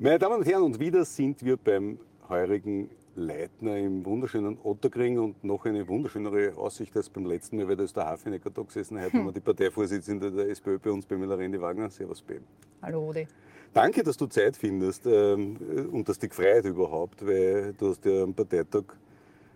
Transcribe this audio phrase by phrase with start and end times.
[0.00, 5.44] Meine Damen und Herren, und wieder sind wir beim heurigen Leitner im wunderschönen Otterkring und
[5.44, 9.00] noch eine wunderschönere Aussicht als beim letzten Mal, weil da ist der Hafenecker da gesessen.
[9.00, 11.90] Heute haben wir die Parteivorsitzende der SPÖ bei uns, Pamela Rendi Wagner.
[11.90, 12.42] Servus, Bem.
[12.82, 13.28] Hallo, Odi.
[13.72, 15.58] Danke, dass du Zeit findest ähm,
[15.92, 18.96] und dass dich freut überhaupt, weil du hast ja am Parteitag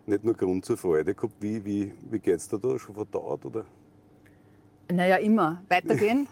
[0.07, 1.35] nicht nur Grund zur Freude gehabt.
[1.41, 2.79] Wie, wie, wie geht es dir da?
[2.79, 3.65] Schon verdaut, oder?
[4.91, 5.63] Naja, immer.
[5.69, 6.27] Weitergehen.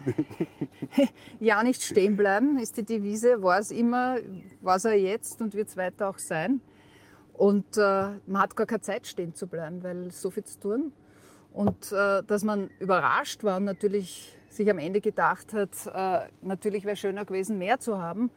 [1.39, 3.43] ja, nicht stehen bleiben ist die Devise.
[3.43, 4.17] War es immer,
[4.61, 6.61] war es auch jetzt und wird es weiter auch sein.
[7.33, 7.81] Und äh,
[8.25, 10.91] man hat gar keine Zeit stehen zu bleiben, weil so viel zu tun.
[11.53, 16.83] Und äh, dass man überrascht war und natürlich sich am Ende gedacht hat, äh, natürlich
[16.83, 18.31] wäre schöner gewesen, mehr zu haben,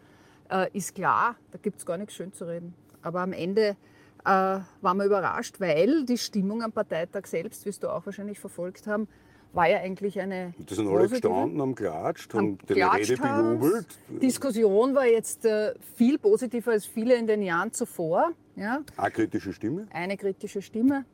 [0.50, 2.74] äh, ist klar, da gibt es gar nichts schön zu reden.
[3.00, 3.76] Aber am Ende
[4.24, 8.86] äh, war man überrascht, weil die Stimmung am Parteitag selbst, es du auch wahrscheinlich verfolgt
[8.86, 9.08] haben,
[9.52, 10.54] war ja eigentlich eine.
[10.58, 13.86] Da sind alle gestanden, haben geklatscht, haben die Rede bejubelt.
[14.08, 18.32] Diskussion war jetzt äh, viel positiver als viele in den Jahren zuvor.
[18.56, 18.82] Ja.
[18.96, 19.88] Eine kritische Stimme?
[19.92, 21.04] Eine kritische Stimme.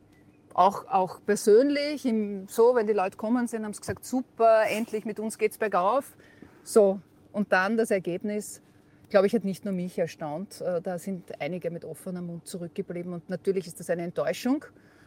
[0.53, 5.05] Auch, auch persönlich, im, so, wenn die Leute kommen sind, haben sie gesagt, super, endlich
[5.05, 6.15] mit uns geht's bergauf.
[6.63, 6.99] So,
[7.31, 8.61] und dann das Ergebnis,
[9.09, 10.61] glaube ich, hat nicht nur mich erstaunt.
[10.61, 13.13] Äh, da sind einige mit offenem Mund zurückgeblieben.
[13.13, 14.65] Und natürlich ist das eine Enttäuschung,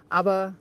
[0.08, 0.54] aber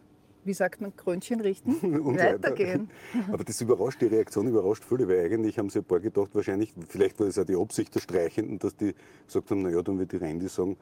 [0.45, 2.89] wie sagt man, Krönchen richten, und weitergehen.
[3.31, 6.73] Aber das überrascht, die Reaktion überrascht viele, weil eigentlich haben sie ein paar gedacht, wahrscheinlich,
[6.87, 8.93] vielleicht war es auch die Absicht der Streichenden, dass die
[9.25, 10.77] gesagt haben, naja, dann wird die Randy sagen,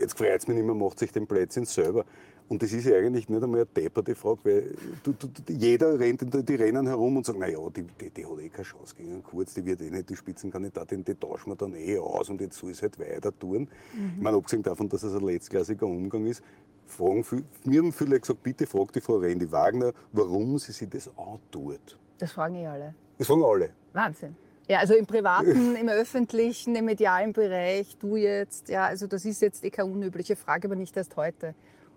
[0.00, 2.04] jetzt freut es mich nicht mehr, macht sich den Plätzchen selber.
[2.48, 6.22] Und das ist ja eigentlich nicht einmal eine depperte Frage, weil du, du, jeder rennt,
[6.48, 9.54] die rennen herum und sagen, naja, die, die, die hat eh keine Chance gegen Kurz,
[9.54, 12.72] die wird eh nicht die Spitzenkandidatin, die tauschen wir dann eh aus und jetzt soll
[12.72, 13.68] es halt weiter tun.
[13.94, 14.12] Mhm.
[14.16, 16.42] Ich meine, abgesehen davon, dass es ein letztklassiger Umgang ist,
[16.86, 17.24] fragen,
[17.64, 21.98] mir haben viele gesagt, bitte frag die Frau Randy Wagner, warum sie sich das antut.
[22.18, 22.94] Das fragen eh alle.
[23.16, 23.70] Das fragen alle.
[23.94, 24.36] Wahnsinn.
[24.68, 29.40] Ja, also im privaten, im öffentlichen, im medialen Bereich, du jetzt, ja, also das ist
[29.40, 31.54] jetzt eh keine unübliche Frage, aber nicht erst heute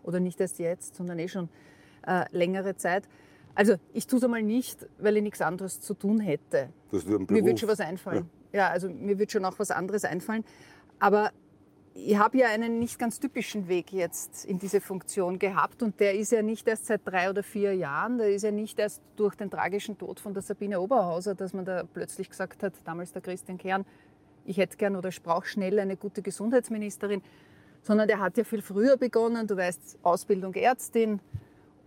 [0.08, 1.50] oder nicht erst jetzt, sondern eh schon
[2.08, 3.08] äh, längere Zeit.
[3.54, 6.70] Also ich tue es einmal nicht, weil ich nichts anderes zu tun hätte.
[6.92, 8.30] Mir würde schon was einfallen.
[8.54, 8.59] Ja.
[8.59, 10.45] ja, also mir würde schon auch was anderes einfallen.
[10.99, 11.32] Aber
[11.93, 16.14] ich habe ja einen nicht ganz typischen Weg jetzt in diese Funktion gehabt und der
[16.14, 19.36] ist ja nicht erst seit drei oder vier Jahren, der ist ja nicht erst durch
[19.36, 23.23] den tragischen Tod von der Sabine Oberhauser, dass man da plötzlich gesagt hat, damals der
[23.23, 23.83] Christian Kern,
[24.45, 27.23] ich hätte gern oder ich brauche schnell eine gute Gesundheitsministerin,
[27.82, 31.20] sondern der hat ja viel früher begonnen, du weißt, Ausbildung Ärztin.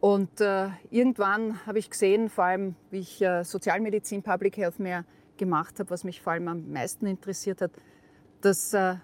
[0.00, 5.04] Und äh, irgendwann habe ich gesehen, vor allem wie ich äh, Sozialmedizin, Public Health mehr
[5.36, 7.72] gemacht habe, was mich vor allem am meisten interessiert hat,
[8.40, 8.96] dass äh,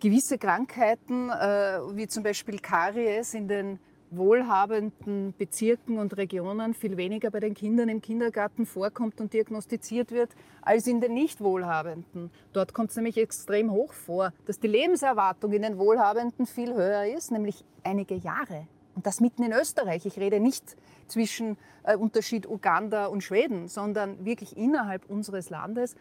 [0.00, 3.78] gewisse Krankheiten, äh, wie zum Beispiel Karies in den
[4.10, 10.30] wohlhabenden Bezirken und Regionen viel weniger bei den Kindern im Kindergarten vorkommt und diagnostiziert wird,
[10.62, 12.30] als in den nicht wohlhabenden.
[12.52, 17.06] Dort kommt es nämlich extrem hoch vor, dass die Lebenserwartung in den wohlhabenden viel höher
[17.06, 18.66] ist, nämlich einige Jahre.
[18.94, 20.04] Und das mitten in Österreich.
[20.04, 25.94] Ich rede nicht zwischen äh, Unterschied Uganda und Schweden, sondern wirklich innerhalb unseres Landes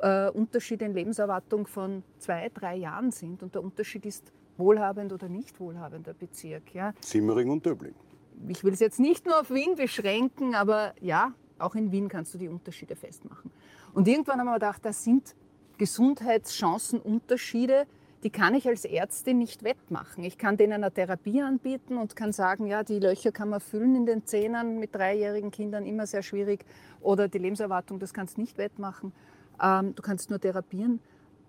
[0.00, 3.42] äh, Unterschiede in Lebenserwartung von zwei, drei Jahren sind.
[3.42, 6.74] Und der Unterschied ist wohlhabend oder nicht wohlhabender Bezirk.
[6.74, 6.94] Ja.
[7.00, 7.94] Simmering und Döbling.
[8.48, 12.32] Ich will es jetzt nicht nur auf Wien beschränken, aber ja, auch in Wien kannst
[12.34, 13.50] du die Unterschiede festmachen.
[13.92, 15.36] Und irgendwann haben wir gedacht, das sind
[15.78, 17.86] Gesundheitschancenunterschiede,
[18.22, 20.24] die kann ich als Ärztin nicht wettmachen.
[20.24, 23.96] Ich kann denen eine Therapie anbieten und kann sagen, ja, die Löcher kann man füllen
[23.96, 26.66] in den Zähnen mit dreijährigen Kindern, immer sehr schwierig.
[27.00, 29.12] Oder die Lebenserwartung, das kannst du nicht wettmachen.
[29.62, 31.00] Ähm, du kannst nur therapieren.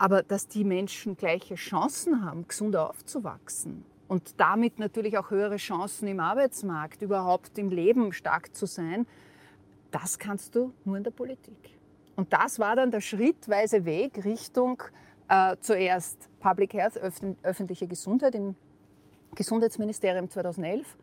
[0.02, 6.08] Aber dass die Menschen gleiche Chancen haben, gesund aufzuwachsen und damit natürlich auch höhere Chancen
[6.08, 9.06] im Arbeitsmarkt, überhaupt im Leben stark zu sein,
[9.92, 11.78] das kannst du nur in der Politik.
[12.16, 14.82] Und das war dann der schrittweise Weg Richtung
[15.28, 17.00] äh, zuerst Public Health,
[17.44, 18.56] öffentliche Gesundheit im
[19.36, 20.98] Gesundheitsministerium 2011,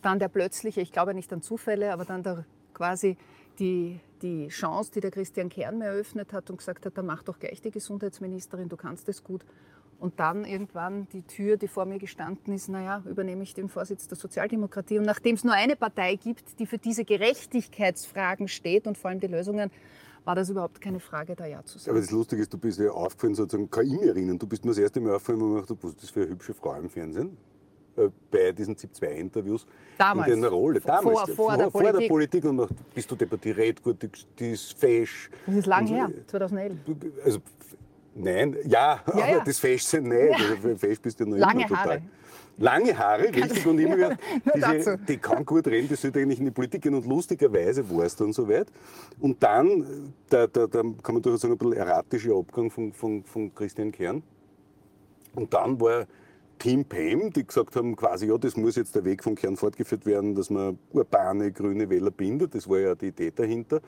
[0.00, 3.18] dann der plötzliche, ich glaube nicht an Zufälle, aber dann der quasi
[3.58, 7.22] die, die Chance, die der Christian Kern mir eröffnet hat und gesagt hat, dann mach
[7.22, 9.44] doch gleich die Gesundheitsministerin, du kannst es gut.
[9.98, 14.06] Und dann irgendwann die Tür, die vor mir gestanden ist, naja, übernehme ich den Vorsitz
[14.06, 14.98] der Sozialdemokratie.
[14.98, 19.18] Und nachdem es nur eine Partei gibt, die für diese Gerechtigkeitsfragen steht und vor allem
[19.18, 19.72] die Lösungen,
[20.24, 21.90] war das überhaupt keine Frage, da Ja zu sagen.
[21.90, 24.64] Aber das Lustige ist, du bist ja aufgefallen, sozusagen, kann ich mich erinnern, du bist
[24.64, 26.74] mir das erste Mal aufgefallen, wo man dachte, was ist das für eine hübsche Frau
[26.74, 27.36] im Fernsehen?
[27.98, 29.66] Äh, bei diesen ZIP-2-Interviews
[29.96, 30.32] Damals.
[30.32, 30.80] in der Rolle.
[30.80, 32.00] Damals, vor, vor, vor, der, vor Politik.
[32.00, 32.44] der Politik.
[32.44, 34.08] Und noch, bist du debattiert, gut,
[34.38, 35.30] die, ist fesch.
[35.46, 36.76] Das ist lang her, 2011.
[37.24, 37.40] Also
[38.14, 39.44] Nein, ja, Ja, aber ja.
[39.44, 40.34] das Festsein nicht.
[40.34, 41.86] Also Fest bist du ja noch Lange immer total.
[41.86, 42.02] Haare.
[42.60, 43.66] Lange Haare, richtig.
[43.66, 44.18] Und immer wieder,
[44.74, 48.04] diese, die kann gut reden, die sollte eigentlich in die Politik gehen und lustigerweise war
[48.04, 48.66] es dann soweit.
[49.20, 53.22] Und dann, der, der, der, kann man durchaus sagen, ein bisschen erratischer Abgang von, von,
[53.22, 54.24] von Christian Kern.
[55.36, 56.06] Und dann war
[56.58, 60.06] Team Pam, die gesagt haben, quasi, ja, das muss jetzt der Weg von Kern fortgeführt
[60.06, 62.54] werden, dass man urbane grüne Wähler bindet.
[62.54, 63.80] Das war ja die Idee dahinter.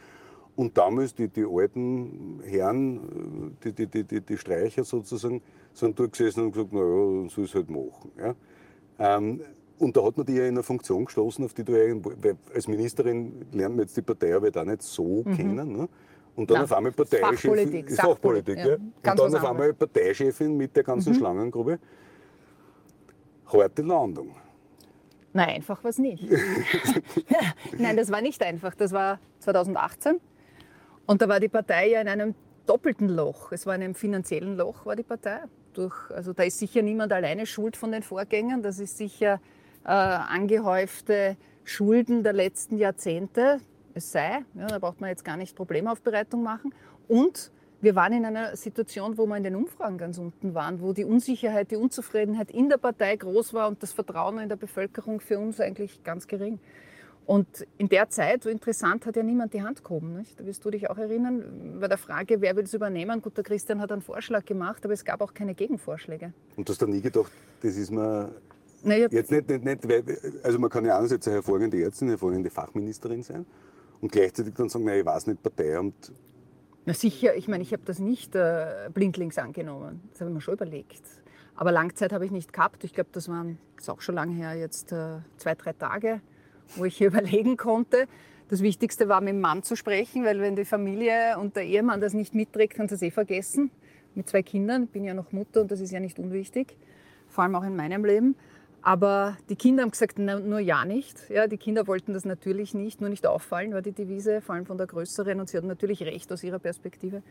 [0.57, 6.13] Und damals die, die alten Herren, die, die, die, die, die Streicher sozusagen, sind dort
[6.13, 8.11] gesessen und gesagt, naja, soll es halt machen.
[8.19, 8.35] Ja.
[8.99, 9.41] Ähm,
[9.79, 12.37] und da hat man die ja in eine Funktion gestoßen, auf die du eigentlich, weil
[12.55, 15.73] als Ministerin lernt man jetzt die Parteiarbeit auch nicht so kennen.
[15.73, 15.89] Ne?
[16.37, 17.37] Und dann Nein, auf einmal Parteichefin.
[17.37, 18.71] Fachpolitik, ist Fachpolitik, Sachpolitik, ja.
[19.05, 19.13] ja.
[19.13, 21.79] Und dann auf einmal Parteichefin mit der ganzen Schlangengrube.
[23.53, 24.35] Harte Landung.
[25.33, 26.25] Nein, einfach war es nicht.
[27.79, 28.75] Nein, das war nicht einfach.
[28.75, 30.21] Das war 2018.
[31.07, 32.35] Und da war die Partei ja in einem
[32.67, 33.53] doppelten Loch.
[33.53, 35.41] Es war in einem finanziellen Loch, war die Partei.
[35.73, 38.63] Durch, also da ist sicher niemand alleine schuld von den Vorgängern.
[38.63, 39.41] Das ist sicher
[39.85, 43.61] äh, angehäufte Schulden der letzten Jahrzehnte.
[43.95, 46.75] Es sei, ja, da braucht man jetzt gar nicht Problemaufbereitung machen.
[47.07, 50.93] Und wir waren in einer Situation, wo wir in den Umfragen ganz unten waren, wo
[50.93, 55.21] die Unsicherheit, die Unzufriedenheit in der Partei groß war und das Vertrauen in der Bevölkerung
[55.21, 56.59] für uns eigentlich ganz gering.
[57.27, 57.47] Und
[57.79, 60.17] in der Zeit, so interessant, hat ja niemand die Hand gehoben.
[60.17, 60.41] Nicht?
[60.41, 63.23] Da wirst du dich auch erinnern, bei der Frage, wer will es übernehmen.
[63.23, 66.33] Gut, der Christian hat einen Vorschlag gemacht, aber es gab auch keine Gegenvorschläge.
[66.57, 67.31] Und du hast dann nie gedacht,
[67.63, 68.31] das ist mir
[68.83, 70.03] Naja, Jetzt nicht, nicht, nicht weil,
[70.43, 73.47] also man kann ja einerseits eine hervorragende Ärztin, eine hervorragende Fachministerin sein
[74.01, 76.13] und gleichzeitig dann sagen, nein, ich weiß nicht, Parteiamt.
[76.87, 80.01] Na sicher, ich meine, ich habe das nicht äh, blindlings angenommen.
[80.13, 81.03] Das habe ich mir schon überlegt.
[81.55, 82.85] Aber Langzeit habe ich nicht gehabt.
[82.85, 86.21] Ich glaube, das waren, das ist auch schon lange her, jetzt äh, zwei, drei Tage,
[86.77, 88.07] wo ich hier überlegen konnte.
[88.49, 92.01] Das Wichtigste war, mit dem Mann zu sprechen, weil wenn die Familie und der Ehemann
[92.01, 93.71] das nicht mitträgt, kannst du es eh vergessen.
[94.15, 96.77] Mit zwei Kindern, bin ja noch Mutter und das ist ja nicht unwichtig,
[97.29, 98.35] vor allem auch in meinem Leben.
[98.83, 101.29] Aber die Kinder haben gesagt, nur ja nicht.
[101.29, 104.67] Ja, die Kinder wollten das natürlich nicht, nur nicht auffallen, war die Devise, vor allem
[104.67, 105.39] von der Größeren.
[105.39, 107.23] Und sie hatten natürlich recht aus ihrer Perspektive.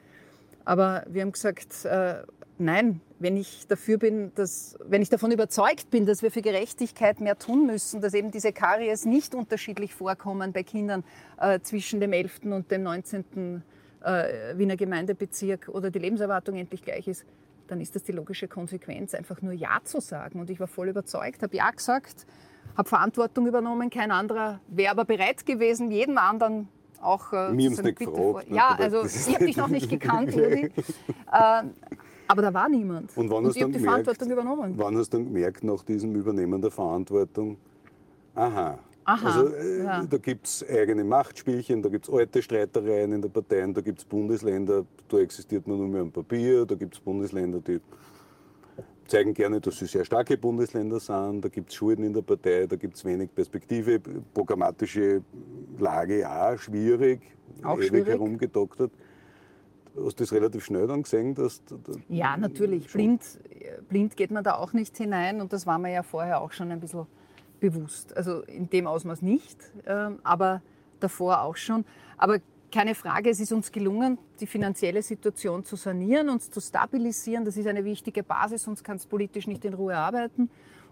[0.64, 2.22] Aber wir haben gesagt, äh,
[2.60, 7.20] nein, wenn ich dafür bin, dass, wenn ich davon überzeugt bin, dass wir für Gerechtigkeit
[7.20, 11.04] mehr tun müssen, dass eben diese Karies nicht unterschiedlich vorkommen bei Kindern
[11.40, 12.42] äh, zwischen dem 11.
[12.44, 13.64] und dem 19.
[14.02, 17.26] Äh, Wiener Gemeindebezirk oder die Lebenserwartung endlich gleich ist,
[17.70, 20.40] dann ist das die logische Konsequenz, einfach nur Ja zu sagen.
[20.40, 22.26] Und ich war voll überzeugt, habe Ja gesagt,
[22.76, 26.68] habe Verantwortung übernommen, kein anderer wäre aber bereit gewesen, jedem anderen
[27.02, 28.56] auch äh, Mir sagen, nicht bitte vor- ne?
[28.56, 30.66] Ja, also ich habe dich noch nicht gekannt, Rudi.
[31.32, 31.64] äh,
[32.28, 33.16] aber da war niemand.
[33.18, 34.74] Und wann Und hast ich habe die gemerkt, Verantwortung übernommen.
[34.78, 37.58] wann hast du dann gemerkt, nach diesem Übernehmen der Verantwortung,
[38.36, 40.04] aha, Aha, also äh, ja.
[40.04, 44.00] da gibt es eigene Machtspielchen, da gibt es alte Streitereien in der Parteien, da gibt
[44.00, 47.80] es Bundesländer, da existiert man nur mehr am Papier, da gibt es Bundesländer, die
[49.08, 52.68] zeigen gerne, dass sie sehr starke Bundesländer sind, da gibt es Schulden in der Partei,
[52.68, 54.00] da gibt es wenig Perspektive,
[54.34, 55.24] programmatische
[55.80, 57.22] Lage auch schwierig,
[57.64, 58.08] Auch ewig schwierig.
[58.10, 58.92] herumgedoktert.
[59.96, 61.64] Du hast das relativ schnell dann gesehen, dass...
[62.10, 62.94] Ja, natürlich.
[62.94, 63.24] Blind,
[63.90, 66.72] blind geht man da auch nicht hinein und das war mir ja vorher auch schon
[66.72, 67.08] ein bisschen
[67.60, 68.16] bewusst.
[68.16, 70.62] Also in dem Ausmaß nicht, ähm, aber
[71.00, 71.86] davor auch schon.
[72.18, 72.40] Aber
[72.72, 77.46] keine Frage, es ist uns gelungen, die finanzielle Situation zu sanieren, uns zu stabilisieren.
[77.46, 80.50] Das ist eine wichtige Basis, sonst kannst du politisch nicht in Ruhe arbeiten.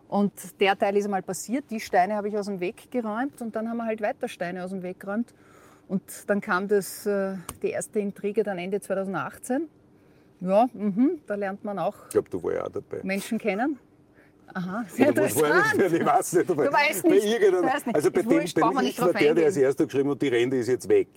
[0.08, 1.66] Und der Teil ist einmal passiert.
[1.70, 4.64] Die Steine habe ich aus dem Weg geräumt und dann haben wir halt weiter Steine
[4.64, 5.34] aus dem Weg geräumt.
[5.88, 9.68] Und dann kam das, äh, die erste Intrige dann Ende 2018.
[10.40, 13.00] Ja, mhm, da lernt man auch Ich glaube, du warst ja auch dabei.
[13.04, 13.80] Menschen kennen.
[14.54, 15.54] Aha, sehr interessant.
[15.94, 16.50] Ich weiß nicht.
[16.50, 17.42] aber Du weißt bei nicht.
[17.42, 17.96] Du weißt nicht.
[17.96, 18.58] Also bei dem, bei nicht
[18.98, 21.08] ich war der, der als erster geschrieben hat, die Rente ist jetzt weg.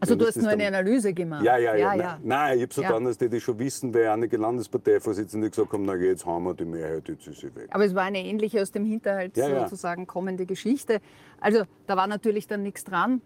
[0.00, 1.44] Also du hast nur eine dann- Analyse gemacht.
[1.44, 1.94] Ja, ja, ja.
[1.94, 2.88] ja, Nein, nein, ich habe so Ja.
[2.88, 6.54] getan, dass die das schon wissen, weil einige Landesparteivorsitzende gesagt haben, na jetzt haben wir
[6.54, 7.68] die Mehrheit, jetzt ist sie weg.
[7.70, 9.60] Aber es war eine ähnliche aus dem Hinterhalt Ja, ja.
[9.62, 11.00] sozusagen kommende Geschichte.
[11.40, 13.20] Also da war natürlich dann nichts dran.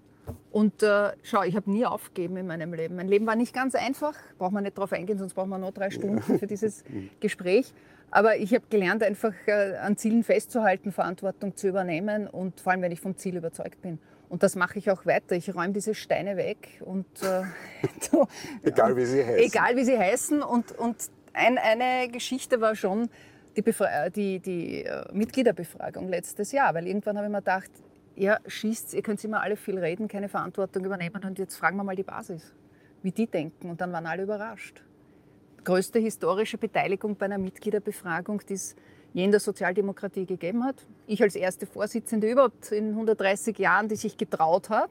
[0.51, 2.97] Und äh, schau, ich habe nie aufgegeben in meinem Leben.
[2.97, 5.71] Mein Leben war nicht ganz einfach, braucht man nicht drauf eingehen, sonst brauchen wir noch
[5.73, 6.83] drei Stunden für dieses
[7.21, 7.73] Gespräch.
[8.11, 12.83] Aber ich habe gelernt, einfach äh, an Zielen festzuhalten, Verantwortung zu übernehmen und vor allem,
[12.83, 13.99] wenn ich vom Ziel überzeugt bin.
[14.29, 15.37] Und das mache ich auch weiter.
[15.37, 17.43] Ich räume diese Steine weg und äh,
[18.01, 18.27] so,
[18.63, 19.39] Egal, wie sie heißen.
[19.39, 20.43] Egal wie sie heißen.
[20.43, 20.97] Und, und
[21.33, 23.09] ein, eine Geschichte war schon
[23.57, 26.75] die, Befra die, die äh, Mitgliederbefragung letztes Jahr.
[26.75, 27.71] Weil irgendwann habe ich mir gedacht,
[28.17, 31.23] ja, schießt, ihr könnt immer alle viel reden, keine Verantwortung übernehmen.
[31.23, 32.53] Und jetzt fragen wir mal die Basis,
[33.03, 33.71] wie die denken.
[33.71, 34.83] Und dann waren alle überrascht.
[35.67, 38.77] Größte historische Beteiligung bei einer Mitgliederbefragung, die es
[39.13, 40.77] je in der Sozialdemokratie gegeben hat.
[41.09, 44.91] Ich als erste Vorsitzende überhaupt in 130 Jahren, die sich getraut hat,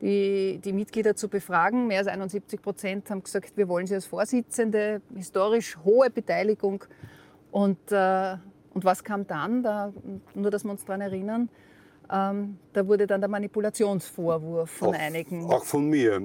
[0.00, 1.88] die, die Mitglieder zu befragen.
[1.88, 6.84] Mehr als 71 Prozent haben gesagt, wir wollen sie als Vorsitzende, historisch hohe Beteiligung.
[7.50, 8.36] Und, äh,
[8.72, 9.62] und was kam dann?
[9.62, 9.92] Da,
[10.34, 11.50] nur, dass wir uns daran erinnern,
[12.10, 16.22] ähm, da wurde dann der Manipulationsvorwurf von auch, einigen Auch von mir.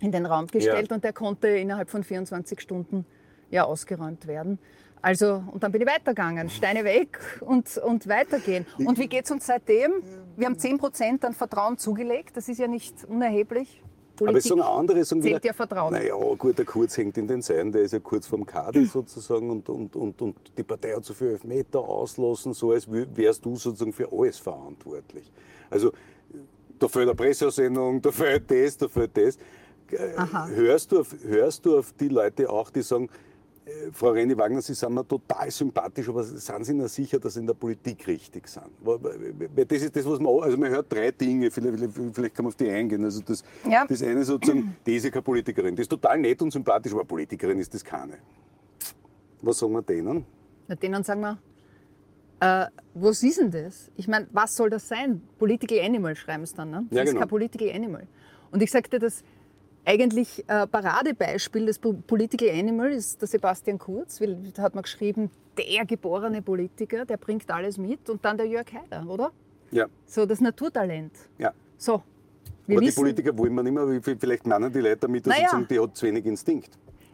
[0.00, 0.94] In den Raum gestellt Ja.
[0.94, 3.04] und der konnte innerhalb von 24 Stunden
[3.50, 4.58] ja ausgeräumt werden.
[5.02, 8.66] Also, und dann bin ich weitergegangen, Steine weg und, und weitergehen.
[8.78, 9.92] Und wie geht es uns seitdem?
[10.36, 13.82] Wir haben 10 Prozent an Vertrauen zugelegt, das ist ja nicht unerheblich.
[14.20, 15.94] Aber es Politik sagen andere, sagen zählt wieder, ja Vertrauen.
[15.94, 19.48] Naja, gut, der Kurz hängt in den Seilen, der ist ja kurz vorm Kader sozusagen
[19.48, 23.56] und, und, und, und die Partei hat so viele Elfmeter auslassen, so als wärst du
[23.56, 25.32] sozusagen für alles verantwortlich.
[25.70, 25.92] Also
[26.78, 29.38] da fehlt eine Presseaussendung, da fehlt das, da fehlt das.
[29.92, 30.48] Äh, Aha.
[30.48, 33.08] Hörst du, auf, hörst du auf die Leute auch, die sagen,
[33.64, 37.34] äh, Frau Reni Wagner, Sie sind mir total sympathisch, aber sind Sie nicht sicher, dass
[37.34, 38.66] Sie in der Politik richtig sind?
[38.84, 41.78] Das ist das, was man, also man hört drei Dinge, vielleicht,
[42.14, 43.04] vielleicht- kann man auf die eingehen.
[43.04, 43.84] Also das, Ja.
[43.86, 47.04] das eine sozusagen, die ist ja keine Politikerin, die ist total nett und sympathisch, aber
[47.04, 48.14] Politikerin ist das keine.
[49.42, 50.24] Was sagen wir denen?
[50.68, 51.38] Na, denen sagen wir,
[52.40, 53.90] äh, was ist denn das?
[53.96, 55.20] Ich meine, was soll das sein?
[55.38, 56.70] Political Animal schreiben sie dann.
[56.70, 56.86] Ne?
[56.90, 57.20] Das Ja, ist genau.
[57.20, 58.06] kein Political Animal.
[58.50, 59.22] Und ich sagte, das
[59.84, 64.20] eigentlich äh, Paradebeispiel des Po- Political Animal ist der Sebastian Kurz.
[64.20, 68.08] weil Da hat man geschrieben, der geborene Politiker, der bringt alles mit.
[68.10, 69.32] Und dann der Jörg Haider, oder?
[69.70, 71.12] Ja, So, das Naturtalent.
[71.38, 71.52] ja.
[71.78, 72.02] So,
[72.66, 75.64] wir aber die wissen, Politiker wollen man immer, vielleicht meinen die Leute damit, dass Naja.
[75.70, 76.70] die hat zu wenig Instinkt.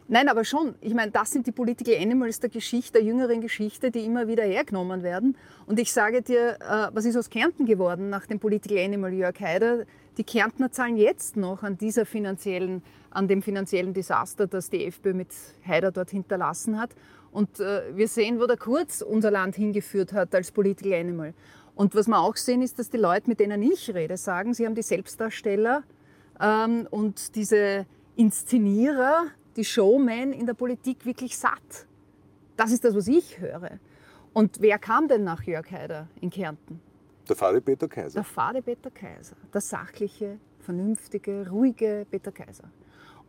[0.09, 0.75] Nein, aber schon.
[0.79, 4.43] Ich meine, das sind die Political Animals der Geschichte, der jüngeren Geschichte, die immer wieder
[4.43, 5.35] hergenommen werden.
[5.65, 9.37] Und ich sage dir, äh, was ist aus Kärnten geworden nach dem Political Animal Jörg
[9.41, 9.83] Haider?
[10.17, 15.13] Die Kärntner zahlen jetzt noch an dieser finanziellen, an dem finanziellen Desaster, das die FPÖ
[15.13, 15.27] mit
[15.67, 16.91] Haider dort hinterlassen hat.
[17.31, 21.33] Und äh, wir sehen, wo der Kurz unser Land hingeführt hat als Political Animal.
[21.75, 24.65] Und was wir auch sehen, ist, dass die Leute, mit denen ich rede, sagen, sie
[24.65, 25.83] haben die Selbstdarsteller
[26.39, 27.85] ähm, und diese
[28.15, 29.25] Inszenierer,
[29.57, 31.87] die Showmen in der Politik wirklich satt.
[32.55, 33.79] Das ist das, was ich höre.
[34.33, 36.79] Und wer kam denn nach Jörg Haider in Kärnten?
[37.27, 38.15] Der Fadi Peter Kaiser.
[38.15, 39.35] Der fade Peter Kaiser.
[39.53, 42.69] Der sachliche, vernünftige, ruhige Peter Kaiser.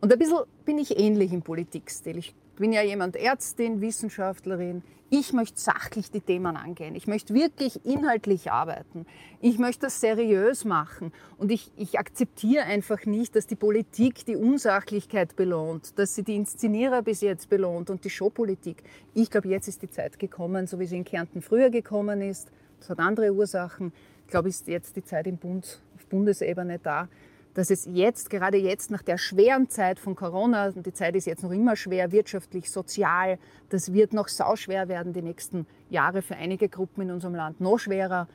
[0.01, 2.17] Und ein bisschen bin ich ähnlich im Politikstil.
[2.17, 4.83] Ich bin ja jemand Ärztin, Wissenschaftlerin.
[5.09, 6.93] Ich möchte sachlich die Themen angehen.
[6.93, 9.07] Ich möchte wirklich inhaltlich arbeiten.
[9.41, 11.11] Ich möchte das seriös machen.
[11.37, 16.35] Und ich, ich akzeptiere einfach nicht, dass die Politik die Unsachlichkeit belohnt, dass sie die
[16.35, 18.83] Inszenierer bis jetzt belohnt und die Showpolitik.
[19.15, 22.51] Ich glaube, jetzt ist die Zeit gekommen, so wie sie in Kärnten früher gekommen ist.
[22.79, 23.93] Das hat andere Ursachen.
[24.25, 27.07] Ich glaube, ist jetzt die Zeit im Bund, auf Bundesebene da,
[27.53, 31.25] dass es jetzt, gerade jetzt nach der schweren Zeit von Corona, und die Zeit ist
[31.25, 33.39] jetzt noch immer schwer, wirtschaftlich, sozial,
[33.69, 37.77] das wird noch sauschwer werden die nächsten Jahre für einige Gruppen in unserem Land, noch
[37.77, 38.27] schwerer.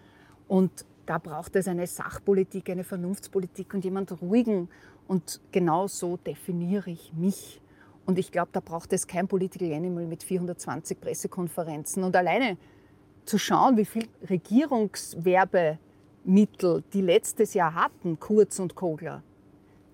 [0.49, 4.69] Und da braucht es eine Sachpolitik, eine Vernunftspolitik und jemand ruhigen.
[5.07, 7.61] Und genau so definiere ich mich.
[8.07, 12.05] Und ich glaube, da braucht es kein Political Animal mit 420 Pressekonferenzen.
[12.05, 12.57] Und alleine
[13.25, 14.09] zu schauen, wie viel
[16.25, 19.23] Regierungswerbemittel die letztes Jahr hatten, Kurz und Kogler.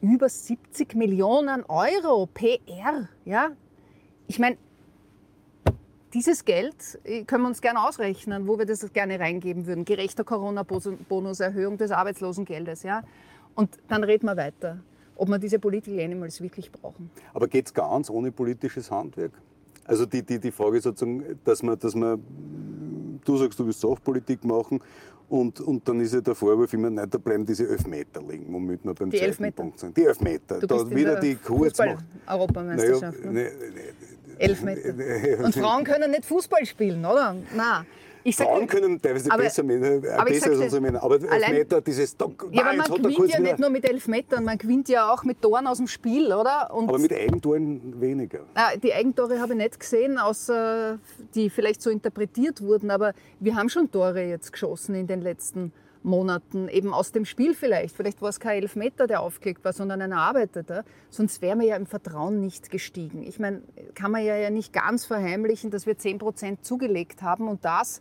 [0.01, 3.09] Über 70 Millionen Euro PR.
[3.25, 3.51] Ja?
[4.27, 4.57] Ich meine,
[6.15, 9.85] dieses Geld äh, können wir uns gerne ausrechnen, wo wir das gerne reingeben würden.
[9.85, 12.83] Gerechter Corona-Bonus, Erhöhung des Arbeitslosengeldes.
[12.83, 13.03] Ja?
[13.55, 14.81] Und dann reden wir weiter,
[15.17, 17.11] ob wir diese Political Animals wirklich brauchen.
[17.35, 19.33] Aber geht es ganz ohne politisches Handwerk?
[19.85, 22.23] Also die, die, die Frage sozusagen, dass man, dass man,
[23.25, 24.81] du sagst, du willst Sachpolitik machen
[25.31, 28.85] und, und dann ist ja der Vorwurf immer, nein, da bleiben diese Elfmeter liegen, womit
[28.85, 29.57] wir beim Die zweiten Elfmeter.
[29.63, 29.97] Punkt sind.
[29.97, 30.59] Die Elfmeter.
[30.59, 31.89] Du da wieder der die Kurz macht.
[32.27, 33.25] Fußball-Europameisterschaft.
[33.25, 33.31] ne?
[33.33, 33.43] nee,
[33.75, 34.93] nee, Elfmeter.
[34.93, 37.35] nee, Und Frauen können nicht Fußball spielen, oder?
[37.57, 37.87] Nein.
[38.23, 41.03] Ich sag Frauen können teilweise Aber- besser, Männer, äh, aber besser als unsere Männer.
[41.03, 44.89] Aber Elfmeter, dieses Dock, Ja, aber man gewinnt ja nicht nur mit Elfmetern, man gewinnt
[44.89, 46.73] ja auch mit Toren aus dem Spiel, oder?
[46.75, 48.41] Und aber mit Eigentoren weniger.
[48.55, 50.99] Ah, die Eigentore habe ich nicht gesehen, außer
[51.35, 52.91] die vielleicht so interpretiert wurden.
[52.91, 55.73] Aber wir haben schon Tore jetzt geschossen in den letzten
[56.03, 57.95] Monaten, eben aus dem Spiel vielleicht.
[57.95, 60.85] Vielleicht war es kein Elfmeter, der aufgelegt war, sondern ein erarbeiteter.
[61.11, 63.23] Sonst wären wir ja im Vertrauen nicht gestiegen.
[63.23, 63.63] Ich meine,
[63.95, 68.01] kann man ja, ja nicht ganz verheimlichen, dass wir 10 Prozent zugelegt haben und das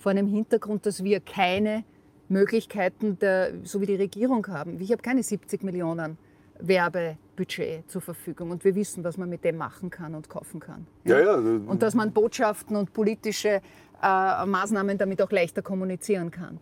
[0.00, 1.84] vor einem Hintergrund, dass wir keine
[2.28, 4.80] Möglichkeiten, der, so wie die Regierung haben.
[4.80, 6.16] Ich habe keine 70 Millionen
[6.58, 10.86] Werbebudget zur Verfügung und wir wissen, was man mit dem machen kann und kaufen kann.
[11.04, 11.34] Ja, ja.
[11.34, 13.60] Und dass man Botschaften und politische
[14.02, 16.60] äh, Maßnahmen damit auch leichter kommunizieren kann.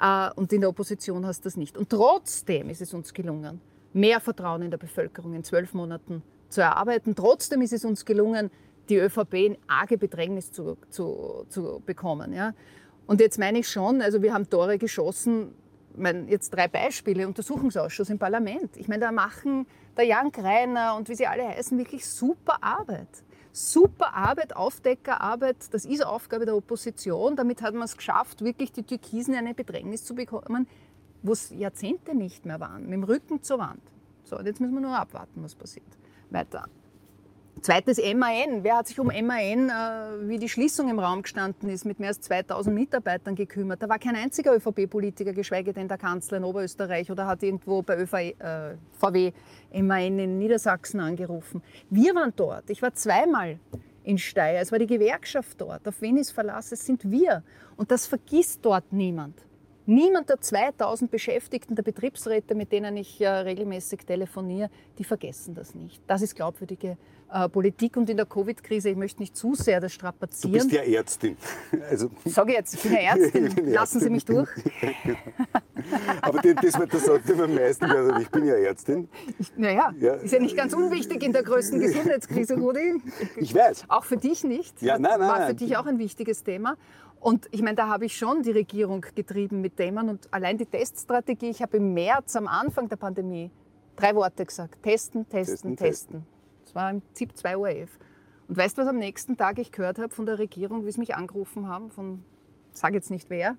[0.00, 1.76] Äh, und in der Opposition hast du das nicht.
[1.76, 3.60] Und trotzdem ist es uns gelungen,
[3.92, 7.14] mehr Vertrauen in der Bevölkerung in zwölf Monaten zu erarbeiten.
[7.14, 8.50] Trotzdem ist es uns gelungen,
[8.88, 12.32] die ÖVP in arge Bedrängnis zu, zu, zu bekommen.
[12.32, 12.54] Ja?
[13.08, 15.54] Und jetzt meine ich schon, also wir haben Tore geschossen,
[15.96, 18.76] mein, jetzt drei Beispiele, Untersuchungsausschuss im Parlament.
[18.76, 23.08] Ich meine, da machen der Jan Greiner und wie sie alle heißen, wirklich super Arbeit.
[23.50, 27.34] Super Arbeit, Aufdeckerarbeit, das ist Aufgabe der Opposition.
[27.34, 30.68] Damit hat man es geschafft, wirklich die Türkisen in eine Bedrängnis zu bekommen,
[31.22, 33.80] wo es Jahrzehnte nicht mehr waren, mit dem Rücken zur Wand.
[34.24, 35.86] So, und jetzt müssen wir nur abwarten, was passiert.
[36.28, 36.68] Weiter.
[37.60, 38.62] Zweites MAN.
[38.62, 42.10] Wer hat sich um MAN, äh, wie die Schließung im Raum gestanden ist, mit mehr
[42.10, 43.82] als 2000 Mitarbeitern gekümmert?
[43.82, 47.96] Da war kein einziger ÖVP-Politiker, geschweige denn der Kanzler in Oberösterreich oder hat irgendwo bei
[47.98, 49.32] ÖV, äh, VW
[49.72, 51.62] MAN in Niedersachsen angerufen.
[51.90, 52.70] Wir waren dort.
[52.70, 53.58] Ich war zweimal
[54.04, 54.60] in Steyr.
[54.60, 55.86] Es war die Gewerkschaft dort.
[55.88, 56.70] Auf wen ist Verlass?
[56.70, 57.42] Es sind wir.
[57.76, 59.34] Und das vergisst dort niemand.
[59.90, 65.74] Niemand der 2000 Beschäftigten, der Betriebsräte, mit denen ich äh, regelmäßig telefoniere, die vergessen das
[65.74, 66.02] nicht.
[66.06, 66.98] Das ist glaubwürdige
[67.30, 70.52] äh, Politik und in der Covid-Krise, ich möchte nicht zu sehr das strapazieren.
[70.52, 71.36] Du bist ja Ärztin.
[71.90, 73.54] Also Sage jetzt, ich bin ja Ärztin.
[73.54, 74.00] bin Lassen Ärztin.
[74.00, 74.48] Sie mich durch.
[76.22, 79.08] Aber das, das sagt immer am meisten, also ich bin ja Ärztin.
[79.56, 80.14] Naja, ja.
[80.14, 83.02] ist ja nicht ganz unwichtig in der größten Gesundheitskrise, Rudi.
[83.36, 83.84] Ich weiß.
[83.88, 84.80] Auch für dich nicht.
[84.82, 86.76] Ja, nein, nein, War für dich auch ein wichtiges Thema.
[87.20, 90.66] Und ich meine, da habe ich schon die Regierung getrieben mit Themen und allein die
[90.66, 91.50] Teststrategie.
[91.50, 93.50] Ich habe im März am Anfang der Pandemie
[93.96, 94.82] drei Worte gesagt.
[94.82, 95.76] Testen, testen, testen.
[95.76, 96.26] testen.
[96.32, 96.37] Das
[96.78, 97.98] war im ZIP 2 ORF.
[98.46, 101.00] Und weißt du, was am nächsten Tag ich gehört habe von der Regierung, wie sie
[101.00, 102.22] mich angerufen haben, von,
[102.72, 103.56] sage jetzt nicht wer,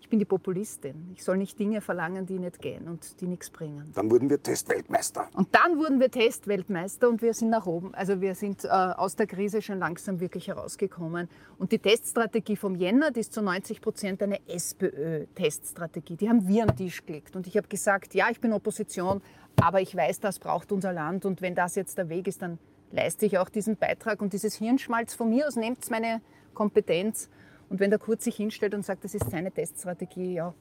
[0.00, 1.10] ich bin die Populistin.
[1.14, 3.90] Ich soll nicht Dinge verlangen, die nicht gehen und die nichts bringen.
[3.94, 5.28] Dann wurden wir Testweltmeister.
[5.34, 7.94] Und dann wurden wir Testweltmeister und wir sind nach oben.
[7.94, 11.28] Also wir sind äh, aus der Krise schon langsam wirklich herausgekommen.
[11.58, 16.16] Und die Teststrategie vom Jänner, die ist zu 90 Prozent eine SPÖ-Teststrategie.
[16.16, 17.34] Die haben wir am Tisch gelegt.
[17.34, 19.20] Und ich habe gesagt, ja, ich bin Opposition,
[19.60, 21.24] aber ich weiß, das braucht unser Land.
[21.24, 22.58] Und wenn das jetzt der Weg ist, dann
[22.90, 24.22] leiste ich auch diesen Beitrag.
[24.22, 26.20] Und dieses Hirnschmalz von mir aus nehmt meine
[26.54, 27.28] Kompetenz
[27.68, 30.54] und wenn der Kurz sich hinstellt und sagt, das ist seine Teststrategie, ja,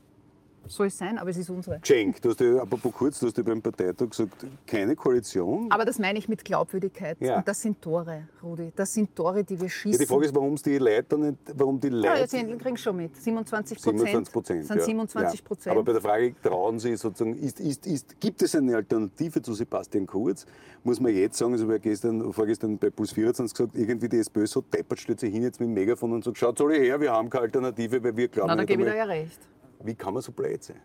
[0.70, 1.82] soll es sein, aber es ist unsere.
[1.82, 5.72] Cenk, du hast ja, apropos kurz, du hast ja beim Parteitag gesagt, keine Koalition.
[5.72, 7.18] Aber das meine ich mit Glaubwürdigkeit.
[7.20, 7.38] Ja.
[7.38, 8.72] Und das sind Tore, Rudi.
[8.76, 9.94] Das sind Tore, die wir schießen.
[9.94, 12.08] Ja, die Frage ist, warum die Leute nicht, warum die Leute...
[12.08, 13.16] Ja, jetzt kriegen schon mit.
[13.16, 14.00] 27 Prozent.
[14.00, 15.76] 27 Prozent, sind 27 Prozent.
[15.76, 19.54] Aber bei der Frage, trauen Sie sozusagen, ist, ist, ist, gibt es eine Alternative zu
[19.54, 20.46] Sebastian Kurz?
[20.84, 24.48] Muss man jetzt sagen, also wir gestern, vorgestern bei Plus 24 gesagt, irgendwie die SPÖ
[24.48, 27.12] so deppert, stellt sich hin jetzt mit dem Megafon und sagt, schaut alle her, wir
[27.12, 29.40] haben keine Alternative, weil wir glauben Na, da gebe ich dir ja recht.
[29.84, 30.82] Wie kann man so blöd sein?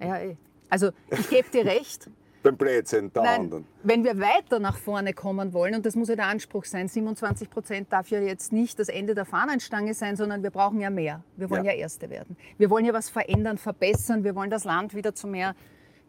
[0.00, 0.36] Ja, eh.
[0.68, 2.10] Also ich gebe dir recht.
[2.42, 3.64] Beim Blödsinn der Nein, anderen.
[3.82, 7.50] Wenn wir weiter nach vorne kommen wollen, und das muss ja der Anspruch sein, 27
[7.50, 11.24] Prozent darf ja jetzt nicht das Ende der Fahnenstange sein, sondern wir brauchen ja mehr.
[11.36, 11.72] Wir wollen ja.
[11.72, 12.36] ja Erste werden.
[12.56, 14.22] Wir wollen ja was verändern, verbessern.
[14.22, 15.56] Wir wollen das Land wieder zu mehr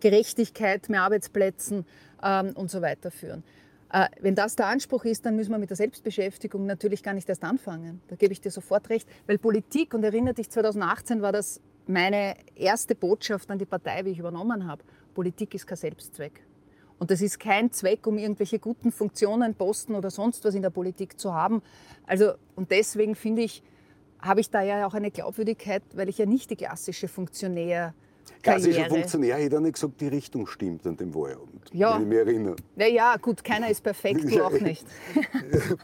[0.01, 1.85] Gerechtigkeit, mehr Arbeitsplätzen
[2.23, 3.43] ähm, und so weiter führen.
[3.91, 7.27] Äh, wenn das der Anspruch ist, dann müssen wir mit der Selbstbeschäftigung natürlich gar nicht
[7.27, 8.01] erst anfangen.
[8.07, 12.35] Da gebe ich dir sofort recht, weil Politik, und erinnert dich, 2018 war das meine
[12.55, 16.43] erste Botschaft an die Partei, wie ich übernommen habe, Politik ist kein Selbstzweck.
[16.99, 20.69] Und das ist kein Zweck, um irgendwelche guten Funktionen, Posten oder sonst was in der
[20.69, 21.61] Politik zu haben.
[22.05, 23.63] Also, und deswegen finde ich,
[24.21, 27.93] habe ich da ja auch eine Glaubwürdigkeit, weil ich ja nicht die klassische Funktionär
[28.41, 31.95] Klassischer Funktionär hätte er nicht gesagt, die Richtung stimmt an dem Wahlabend, ja.
[31.95, 32.55] wenn ich mich erinnere.
[32.75, 34.85] Naja, gut, keiner ist perfekt, du auch nicht.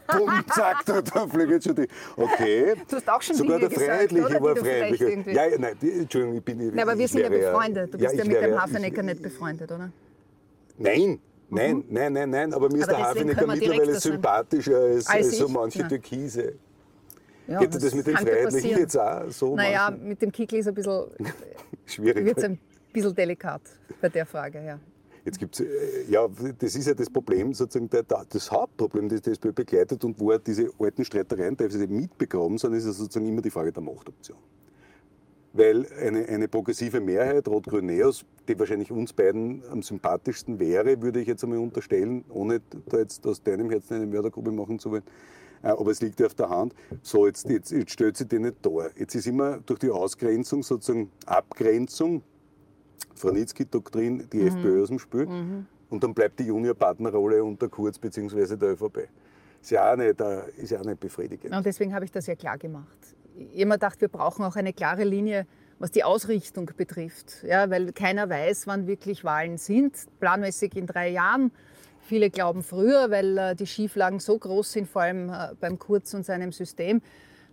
[0.08, 1.88] Bumm, zack, da, da fliegt schon die.
[2.16, 2.74] Okay.
[2.88, 5.30] Du hast auch schon Sogar Dinge der Freiheitliche gesagt, war Freiheitliche.
[5.32, 6.76] Ja, nein, die, Entschuldigung, ich bin...
[6.76, 7.94] Ja, aber wir sind ja befreundet.
[7.94, 9.90] Du bist ja, ja mit dem Hafenecker nicht befreundet, oder?
[10.78, 11.84] Nein, Nein, mhm.
[11.90, 15.48] nein, nein, nein, aber mir ist aber der Hafenecker mittlerweile sympathischer als, als, als so
[15.48, 15.88] manche ja.
[15.88, 16.54] Türkise.
[17.48, 19.54] Ja, Geht das, das mit dem Freiheitlichen jetzt auch so?
[19.54, 20.08] Naja, manchen?
[20.08, 21.04] mit dem Kickl ist ein bisschen
[21.86, 22.24] schwierig.
[22.24, 22.58] Wird es ein
[22.92, 23.62] bisschen delikat
[24.00, 24.80] bei der Frage, ja.
[25.24, 25.66] Jetzt gibt's, äh,
[26.08, 26.28] ja,
[26.58, 30.36] das ist ja das Problem, sozusagen der, das Hauptproblem, das die SPÖ begleitet und wo
[30.38, 34.38] diese alten Streitereien teilweise mitbegraben sind, ist ja sozusagen immer die Frage der Machtoption.
[35.52, 41.26] Weil eine, eine progressive Mehrheit, Rot-Grün-Neos, die wahrscheinlich uns beiden am sympathischsten wäre, würde ich
[41.26, 45.02] jetzt einmal unterstellen, ohne da jetzt aus deinem Herzen eine Mördergruppe machen zu wollen,
[45.72, 46.74] aber es liegt ja auf der Hand.
[47.02, 48.70] So, jetzt, jetzt, jetzt stellt sich die nicht da.
[48.96, 52.22] Jetzt ist immer durch die Ausgrenzung, sozusagen Abgrenzung,
[53.14, 54.48] Franitzky-Doktrin, die mhm.
[54.48, 55.26] FPÖ aus dem Spiel.
[55.26, 55.66] Mhm.
[55.88, 58.56] Und dann bleibt die Juniorpartnerrolle unter Kurz bzw.
[58.56, 59.08] der ÖVP.
[59.62, 61.54] Ist ja auch nicht, äh, ist ja auch nicht befriedigend.
[61.54, 62.98] Und deswegen habe ich das ja klar gemacht.
[63.36, 65.46] Ich immer gedacht, wir brauchen auch eine klare Linie,
[65.78, 67.44] was die Ausrichtung betrifft.
[67.44, 69.94] Ja, weil keiner weiß, wann wirklich Wahlen sind.
[70.20, 71.50] Planmäßig in drei Jahren.
[72.06, 76.14] Viele glauben früher, weil äh, die Schieflagen so groß sind, vor allem äh, beim Kurz
[76.14, 77.02] und seinem System.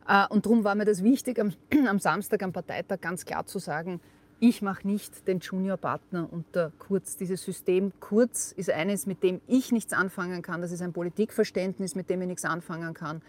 [0.07, 1.53] Äh, und darum war mir das wichtig, am,
[1.87, 3.99] am Samstag am Parteitag ganz klar zu sagen,
[4.39, 7.17] ich mache nicht den Juniorpartner unter Kurz.
[7.17, 10.61] Dieses System Kurz ist eines, mit dem ich nichts anfangen kann.
[10.61, 13.23] Das ist ein Politikverständnis, mit dem ich nichts anfangen kann.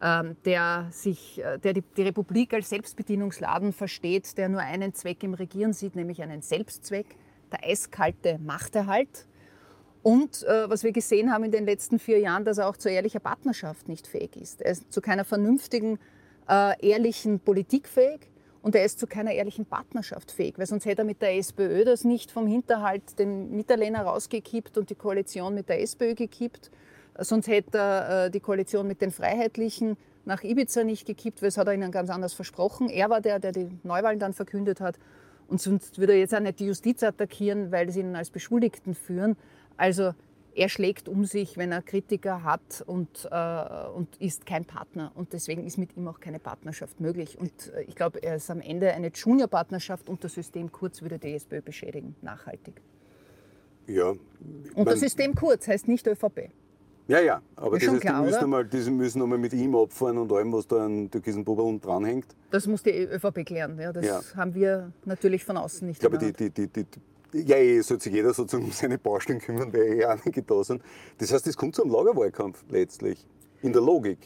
[0.00, 5.34] ähm, der, sich, der die, die Republik als Selbstbedienungsladen versteht, der nur einen Zweck im
[5.34, 7.16] Regieren sieht, nämlich einen Selbstzweck,
[7.50, 9.26] der eiskalte Machterhalt.
[10.02, 12.88] Und äh, was wir gesehen haben in den letzten vier Jahren, dass er auch zu
[12.88, 14.62] ehrlicher Partnerschaft nicht fähig ist.
[14.62, 15.98] Er ist zu keiner vernünftigen,
[16.48, 18.30] äh, ehrlichen Politik fähig
[18.62, 21.84] und er ist zu keiner ehrlichen Partnerschaft fähig, weil sonst hätte er mit der SPÖ
[21.84, 26.70] das nicht vom Hinterhalt den Mitterlehner rausgekippt und die Koalition mit der SPÖ gekippt.
[27.18, 31.58] Sonst hätte er äh, die Koalition mit den Freiheitlichen nach Ibiza nicht gekippt, weil das
[31.58, 32.88] hat er ihnen ganz anders versprochen.
[32.90, 34.98] Er war der, der die Neuwahlen dann verkündet hat.
[35.48, 38.94] Und sonst würde er jetzt auch nicht die Justiz attackieren, weil sie ihn als Beschuldigten
[38.94, 39.36] führen.
[39.78, 40.12] Also
[40.54, 45.12] er schlägt um sich, wenn er Kritiker hat und, äh, und ist kein Partner.
[45.14, 47.38] Und deswegen ist mit ihm auch keine Partnerschaft möglich.
[47.38, 51.18] Und äh, ich glaube, er ist am Ende eine Junior-Partnerschaft und das System Kurz würde
[51.18, 52.82] die SPÖ beschädigen, nachhaltig.
[53.86, 54.14] Ja.
[54.74, 56.50] Und das System Kurz heißt nicht ÖVP.
[57.06, 60.18] Ja, ja, aber das heißt, klar, die müssen einmal, die müssen einmal mit ihm abfahren
[60.18, 62.26] und allem, was da an türkisen Bubeln dranhängt.
[62.50, 63.78] Das muss die ÖVP klären.
[63.78, 64.20] Ja, das Ja.
[64.36, 66.84] haben wir natürlich von außen nicht Ich glaube, die, die, die, die,
[67.32, 70.82] ja, eh, sollte sich jeder sozusagen um seine Baustellen kümmern, weil eh einige da sind.
[71.18, 73.26] Das heißt, es kommt zum Lagerwahlkampf letztlich,
[73.62, 74.18] in der Logik.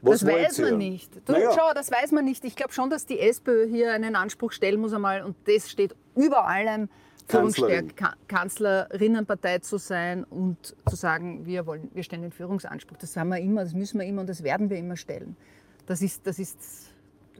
[0.00, 1.10] Was das weiß man nicht.
[1.24, 1.50] Du, Naja.
[1.54, 2.44] Schau, das weiß man nicht.
[2.44, 5.94] Ich glaube schon, dass die SPÖ hier einen Anspruch stellen muss einmal und das steht
[6.14, 6.88] über allem.
[7.26, 12.96] Führungsstärke, Ka Kanzlerinnenpartei zu sein und zu sagen, wir, wollen, wir stellen den Führungsanspruch.
[12.96, 15.36] Das haben wir immer, das müssen wir immer und das werden wir immer stellen.
[15.84, 16.88] Das ist, das ist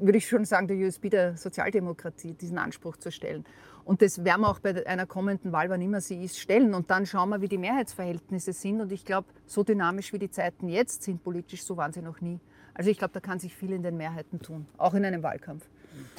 [0.01, 3.45] würde ich schon sagen, der USB der Sozialdemokratie, diesen Anspruch zu stellen.
[3.89, 6.75] Und das werden wir auch bei einer kommenden Wahl, wann immer sie ist, stellen.
[6.75, 8.83] Und dann schauen wir, wie die Mehrheitsverhältnisse sind.
[8.83, 12.21] Und ich glaube, so dynamisch wie die Zeiten jetzt sind politisch, so waren sie noch
[12.21, 12.39] nie.
[12.75, 15.65] Also ich glaube, da kann sich viel in den Mehrheiten tun, auch in einem Wahlkampf.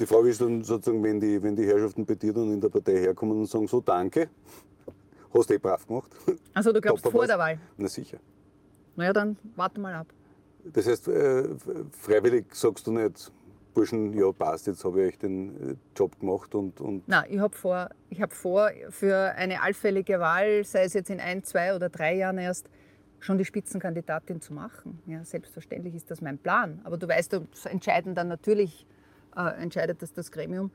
[0.00, 2.70] Die Frage ist dann sozusagen, wenn die, wenn die Herrschaften bei dir dann in der
[2.70, 4.28] Partei herkommen und sagen, so danke,
[5.32, 6.10] hast du eh brav gemacht.
[6.52, 7.60] Also du glaubst vor der Wahl?
[7.78, 8.18] Na sicher.
[8.96, 10.08] Naja, dann warte mal ab.
[10.64, 11.44] Das heißt, äh,
[11.92, 13.30] freiwillig sagst du nicht,
[13.74, 17.38] Burschen, ja passt, jetzt habe ich euch den äh, Job gemacht und, und Na, ich
[17.38, 21.74] habe vor, ich hab vor, für eine allfällige Wahl, sei es jetzt in ein, zwei
[21.74, 22.68] oder drei Jahren erst,
[23.20, 25.00] schon die Spitzenkandidatin zu machen.
[25.06, 26.80] Ja, selbstverständlich ist das mein Plan.
[26.84, 28.86] Aber du weißt, das entscheiden dann natürlich,
[29.36, 30.70] äh, entscheidet das das Gremium.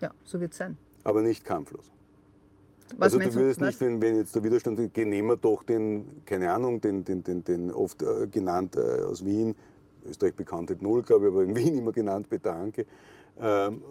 [0.00, 0.76] Ja, so wird es sein.
[1.04, 1.90] aber nicht kampflos.
[2.98, 6.22] Was also du würdest nicht, wenn, wenn jetzt der Widerstand, gehen, nehmen wir doch den,
[6.26, 9.54] keine Ahnung, den, den, den, den oft äh, genannt äh, aus Wien,
[10.06, 12.86] Österreich bekannt hat null, glaube ich, aber in Wien immer genannt, Peter Hanke.
[13.40, 13.82] Ähm,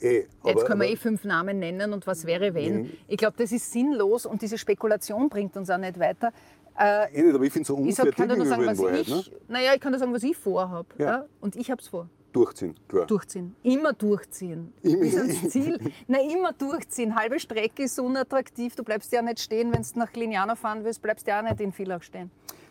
[0.00, 2.82] eh, aber, Jetzt können wir eh fünf Namen nennen und was wäre, wenn.
[2.82, 2.90] Mhm.
[3.08, 6.32] Ich glaube, das ist sinnlos und diese Spekulation bringt uns auch nicht weiter.
[6.78, 8.78] Äh, Eh nicht, aber ich finde es so ich unfair sag, kann nur sagen, was
[8.78, 9.00] Wahrheit.
[9.02, 9.22] ich, Ne?
[9.48, 10.88] naja, ich kann dir sagen, was ich vorhabe.
[10.98, 11.04] Ja.
[11.06, 11.24] Ja.
[11.40, 12.08] Und ich habe es vor.
[12.32, 13.06] Durchziehen, klar.
[13.06, 13.56] Durchziehen.
[13.64, 14.72] Immer durchziehen.
[14.82, 15.78] Immer- Bis ans Ziel.
[16.06, 17.16] Na, immer durchziehen.
[17.16, 18.76] Halbe Strecke ist unattraktiv.
[18.76, 21.60] Du bleibst ja nicht stehen, wenn du nach Lignano fahren willst, bleibst ja auch nicht
[21.60, 22.30] in Villach stehen.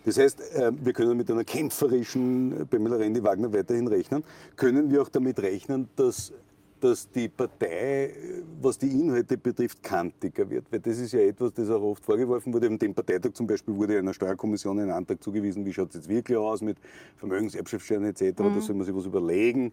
[0.10, 4.24] Das heißt, äh, wir können mit einer kämpferischen Pamela Rendi-Wagner weiterhin rechnen.
[4.56, 6.34] Können wir auch damit rechnen, dass,
[6.80, 8.14] dass die Partei, äh,
[8.60, 10.66] was die Inhalte betrifft, kantiger wird?
[10.72, 12.66] Weil das ist ja etwas, das auch oft vorgeworfen wurde.
[12.66, 16.10] Im dem Parteitag zum Beispiel wurde einer Steuerkommission ein Antrag zugewiesen, wie schaut es jetzt
[16.10, 16.78] wirklich aus mit
[17.18, 18.34] Vermögenserbschaftssteuern etc.
[18.36, 19.72] Da soll man sich was überlegen.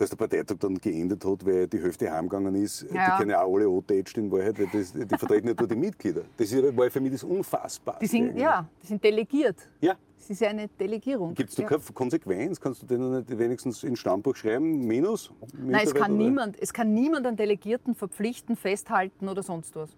[0.00, 3.04] Dass der Parteitag dann geendet hat, weil die Hälfte heimgegangen ist, Ja.
[3.18, 6.22] die keine alle antätscht in Wahrheit, weil das, die vertreten nicht nur die Mitglieder.
[6.38, 8.00] Das ist, war für mich das Unfassbarste.
[8.02, 8.42] Die sind, eigentlich.
[8.42, 9.56] ja, die sind delegiert.
[9.82, 11.34] Ja, Es ist ja eine Delegierung.
[11.34, 11.68] Gibt es da ja.
[11.68, 12.58] keine Konsequenz?
[12.58, 14.86] Kannst du denen nicht wenigstens ins Stammbuch schreiben?
[14.86, 15.32] Minus?
[15.52, 16.24] Nein, es kann, oder?
[16.24, 19.90] niemand, es kann niemand einen Delegierten verpflichten, festhalten oder sonst was.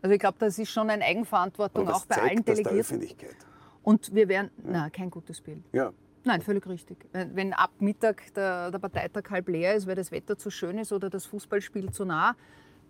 [0.00, 2.80] Also ich glaube, das ist schon eine Eigenverantwortung, auch bei zeigt allen das der Delegierten.
[2.80, 3.36] Öffentlichkeit.
[3.82, 5.62] Und wir werden, na, kein gutes Bild.
[5.72, 5.92] Ja.
[6.24, 7.06] Nein, völlig richtig.
[7.12, 10.92] Wenn, ab Mittag der, der Parteitag halb leer ist, weil das Wetter zu schön ist
[10.92, 12.36] oder das Fußballspiel zu nah,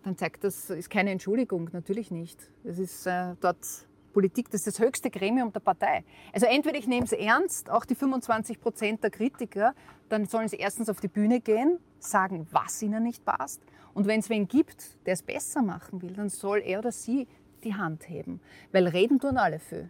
[0.03, 2.39] dann zeigt das, ist keine Entschuldigung, natürlich nicht.
[2.63, 3.65] Es ist äh, dort
[4.11, 6.03] Politik, das ist das höchste Gremium der Partei.
[6.33, 9.73] Also entweder ich nehme es ernst, auch die 25 Prozent der Kritiker,
[10.09, 13.61] dann sollen sie erstens auf die Bühne gehen, sagen, was ihnen nicht passt.
[13.93, 17.27] Und wenn es wen gibt, der es besser machen will, dann soll er oder sie
[17.63, 18.41] die Hand heben.
[18.71, 19.89] Weil reden tun alle für.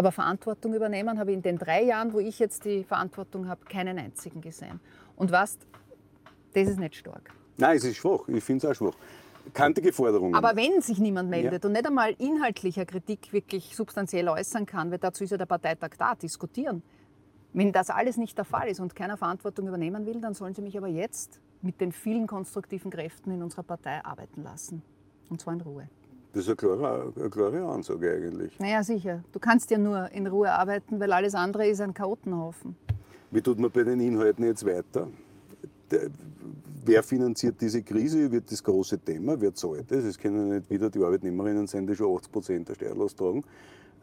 [0.00, 3.66] Aber Verantwortung übernehmen habe ich in den drei Jahren, wo ich jetzt die Verantwortung habe,
[3.66, 4.80] keinen einzigen gesehen.
[5.14, 5.58] Und was,
[6.54, 7.34] das ist nicht stark.
[7.58, 8.26] Nein, es ist schwach.
[8.28, 8.96] Ich finde es auch schwach.
[9.52, 10.34] Kantige Forderungen.
[10.34, 14.96] Aber wenn sich niemand meldet und nicht einmal inhaltlicher Kritik wirklich substanziell äußern kann, weil
[14.96, 16.82] dazu ist ja der Parteitag da, diskutieren.
[17.52, 20.62] Wenn das alles nicht der Fall ist und keiner Verantwortung übernehmen will, dann sollen sie
[20.62, 24.82] mich aber jetzt mit den vielen konstruktiven Kräften in unserer Partei arbeiten lassen.
[25.28, 25.90] Und zwar in Ruhe.
[26.32, 28.58] Das ist eine klare, eine klare Ansage eigentlich.
[28.58, 29.24] Naja, sicher.
[29.32, 32.76] Du kannst ja nur in Ruhe arbeiten, weil alles andere ist ein Chaotenhaufen.
[33.30, 35.08] Wie tut man bei den Inhalten jetzt weiter?
[36.84, 39.40] Wer finanziert diese Krise, wird das große Thema.
[39.40, 40.04] Wer zahlt das?
[40.04, 43.44] Es können nicht wieder die Arbeitnehmerinnen sein, die schon 80 Prozent der Steuerlast tragen.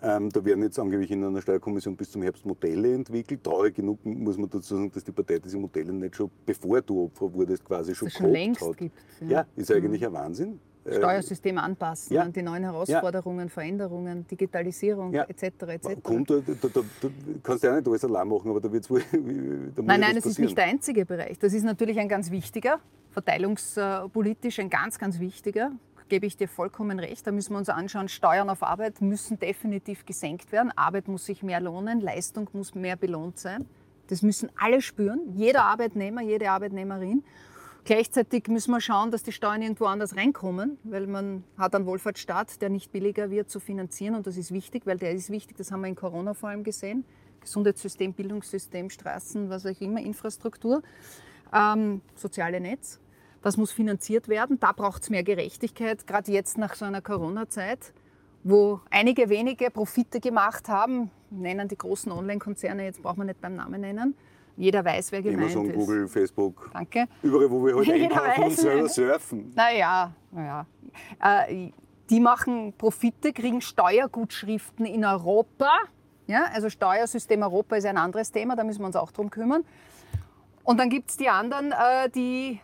[0.01, 3.43] Ähm, da werden jetzt angeblich in einer Steuerkommission bis zum Herbst Modelle entwickelt.
[3.43, 7.05] Traurig genug muss man dazu sagen, dass die Partei diese Modelle nicht schon, bevor du
[7.05, 8.77] Opfer wurdest, quasi schon, schon längst hat.
[8.77, 8.95] gibt.
[9.27, 9.45] Ja.
[9.55, 10.59] ist eigentlich ein Wahnsinn.
[10.87, 12.21] Äh, Steuersystem anpassen ja.
[12.21, 13.53] an die neuen Herausforderungen, ja.
[13.53, 15.23] Veränderungen, Digitalisierung ja.
[15.23, 15.43] etc.
[15.43, 16.01] etc.
[16.01, 16.69] Kommt, da, da, da,
[17.01, 17.09] da
[17.43, 19.01] kannst du ja nicht alles allein machen, aber da wird es wohl.
[19.75, 21.39] Da nein, nein, es ist nicht der einzige Bereich.
[21.39, 22.79] Das ist natürlich ein ganz wichtiger,
[23.11, 25.71] verteilungspolitisch ein ganz, ganz wichtiger.
[26.09, 27.27] Gebe ich dir vollkommen recht.
[27.27, 30.71] Da müssen wir uns anschauen, Steuern auf Arbeit müssen definitiv gesenkt werden.
[30.75, 33.65] Arbeit muss sich mehr lohnen, Leistung muss mehr belohnt sein.
[34.07, 37.23] Das müssen alle spüren, jeder Arbeitnehmer, jede Arbeitnehmerin.
[37.87, 42.61] Gleichzeitig müssen wir schauen, dass die Steuern irgendwo anders reinkommen, weil man hat einen Wohlfahrtsstaat,
[42.61, 45.71] der nicht billiger wird zu finanzieren und das ist wichtig, weil der ist wichtig, das
[45.71, 47.05] haben wir in Corona vor allem gesehen.
[47.39, 50.83] Gesundheitssystem, Bildungssystem, Straßen, was auch immer, Infrastruktur,
[51.53, 52.99] ähm, soziale Netz.
[53.41, 54.59] Das muss finanziert werden.
[54.59, 57.93] Da braucht es mehr Gerechtigkeit, gerade jetzt nach so einer Corona-Zeit,
[58.43, 63.55] wo einige wenige Profite gemacht haben, nennen die großen Online-Konzerne, jetzt braucht man nicht beim
[63.55, 64.13] Namen nennen,
[64.57, 65.75] jeder weiß, wer gemeint Amazon, ist.
[65.75, 66.69] Google, Facebook.
[66.73, 67.07] Danke.
[67.21, 68.55] Überall, wo wir heute Jeder einkaufen und weiß.
[68.61, 69.53] selber surfen.
[69.55, 70.65] Naja, naja.
[71.23, 71.69] Äh,
[72.09, 75.69] die machen Profite, kriegen Steuergutschriften in Europa.
[76.25, 79.63] Ja, also Steuersystem Europa ist ein anderes Thema, da müssen wir uns auch drum kümmern.
[80.63, 82.59] Und dann gibt es die anderen, äh, die,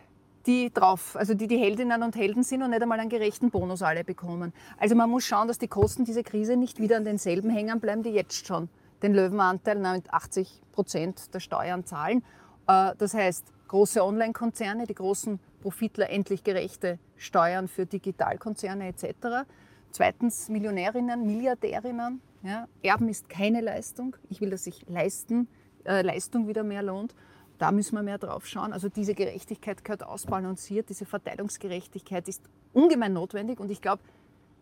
[0.46, 3.82] die drauf, also die die Heldinnen und Helden sind und nicht einmal einen gerechten Bonus
[3.82, 4.52] alle bekommen.
[4.78, 8.02] Also man muss schauen, dass die Kosten dieser Krise nicht wieder an denselben hängen bleiben,
[8.02, 8.68] die jetzt schon
[9.04, 12.24] den Löwenanteil mit 80 Prozent der Steuern zahlen.
[12.66, 19.46] Äh, Das heißt, große Online-Konzerne, die großen Profitler endlich gerechte Steuern für Digitalkonzerne etc.
[19.90, 22.20] Zweitens Millionärinnen, Milliardärinnen.
[22.42, 22.66] Ja.
[22.82, 24.16] Erben ist keine Leistung.
[24.28, 25.48] Ich will, dass sich Leisten,
[25.84, 27.14] äh, Leistung wieder mehr lohnt.
[27.58, 28.72] Da müssen wir mehr drauf schauen.
[28.72, 30.88] Also diese Gerechtigkeit gehört ausbalanciert.
[30.88, 34.02] Diese Verteilungsgerechtigkeit ist ungemein notwendig und ich glaube,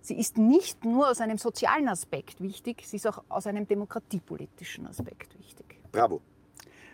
[0.03, 4.87] sie ist nicht nur aus einem sozialen Aspekt wichtig, sie ist auch aus einem demokratiepolitischen
[4.87, 5.81] Aspekt wichtig.
[5.91, 6.21] Bravo.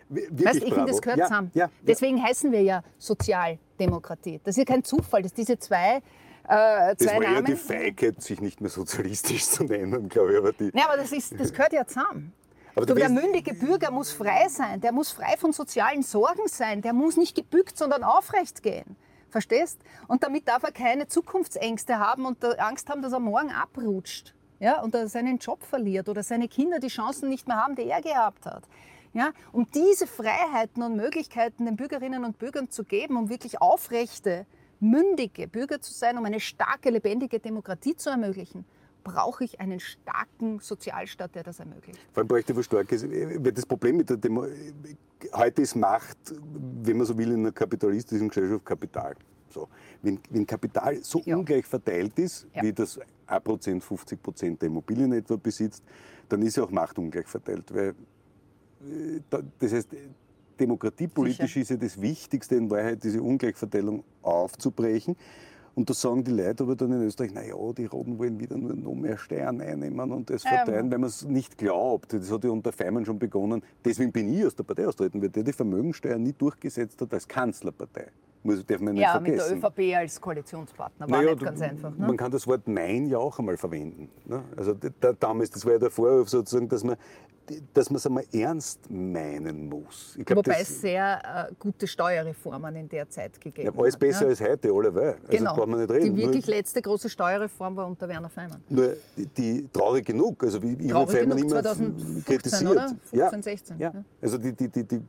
[0.08, 1.50] Wir- Wirklich Weißt, ich finde, das gehört ja, zusammen.
[1.54, 1.70] Ja, ja.
[1.82, 4.40] Deswegen heißen wir ja Sozialdemokratie.
[4.44, 7.44] Das ist ja kein Zufall, dass diese zwei, äh, Das war ja Namen.
[7.46, 10.38] die Feigheit, sich nicht mehr sozialistisch zu nennen, glaube ich.
[10.38, 12.32] Aber die, Ja, aber das, ist, das gehört ja zusammen.
[12.74, 16.80] aber Du, der mündige Bürger muss frei sein, der muss frei von sozialen Sorgen sein,
[16.82, 18.96] der muss nicht gebückt, sondern aufrecht gehen.
[19.30, 19.80] Verstehst?
[20.06, 24.34] Und damit darf er keine Zukunftsängste haben und Angst haben, dass er morgen abrutscht.
[24.60, 28.02] Ja, und seinen Job verliert oder seine Kinder die Chancen nicht mehr haben, die er
[28.02, 28.64] gehabt hat.
[29.12, 34.46] Ja, um diese Freiheiten und Möglichkeiten den Bürgerinnen und Bürgern zu geben, um wirklich aufrechte,
[34.80, 38.64] mündige Bürger zu sein, um eine starke, lebendige Demokratie zu ermöglichen,
[39.04, 41.98] brauche ich einen starken Sozialstaat, der das ermöglicht.
[42.12, 43.06] Vor allem bräuchte ich was Starkes.
[43.54, 44.46] Das Problem mit der Demo
[45.32, 46.18] heute ist Macht,
[46.82, 49.14] wenn man so will, in einer kapitalistischen Gesellschaft Kapital.
[49.50, 49.68] So.
[50.02, 51.36] Wenn, wenn Kapital so Ja.
[51.36, 52.62] ungleich verteilt ist, Ja.
[52.62, 55.82] wie das 1%, 50% der Immobilien etwa besitzt,
[56.28, 57.72] dann ist ja auch Macht ungleich verteilt.
[57.74, 59.88] Weil, äh, da- das heißt,
[60.60, 61.60] demokratiepolitisch Sicher.
[61.60, 65.16] ist ja das Wichtigste in Wahrheit, diese Ungleichverteilung aufzubrechen.
[65.78, 68.74] Und da sagen die Leute aber dann in Österreich, naja, die Roten wollen wieder nur
[68.74, 70.50] noch mehr Steuern einnehmen und das Ähm.
[70.50, 72.12] verteilen, weil man es nicht glaubt.
[72.12, 73.62] Das hat ja unter Feimann schon begonnen.
[73.84, 77.28] Deswegen bin ich aus der Partei austreten, weil der die Vermögensteuer nie durchgesetzt hat als
[77.28, 78.08] Kanzlerpartei.
[78.42, 79.64] Muss, darf man nicht Ja, mit der vergessen.
[79.64, 81.08] ÖVP als Koalitionspartner.
[81.10, 81.90] War Naja, nicht ganz einfach.
[81.96, 82.06] Ne?
[82.06, 84.08] Man kann das Wort Nein ja auch einmal verwenden.
[84.26, 84.42] Ne?
[84.56, 86.96] Also da, damals, das war ja der Vorwurf sozusagen, dass man
[87.72, 90.18] dass man es einmal ernst meinen muss.
[90.22, 94.00] Glaub, Wobei es sehr äh, gute Steuerreformen in der Zeit gegeben ja, alles hat.
[94.00, 94.28] besser ja.
[94.28, 95.14] als heute, alleweil.
[95.14, 95.54] Also Genau.
[95.54, 96.14] braucht man nicht reden.
[96.14, 98.60] Die wirklich nur, letzte große Steuerreform war unter Werner Feimann.
[98.68, 100.44] nur die, die traurig genug.
[100.44, 102.70] Also wie ich Traurig Feimann immer 2015, kritisiert.
[102.70, 102.88] oder?
[102.88, 103.90] 15, ja, 16, Ja.
[103.94, 104.04] ja.
[104.20, 105.00] Also die, die, die, die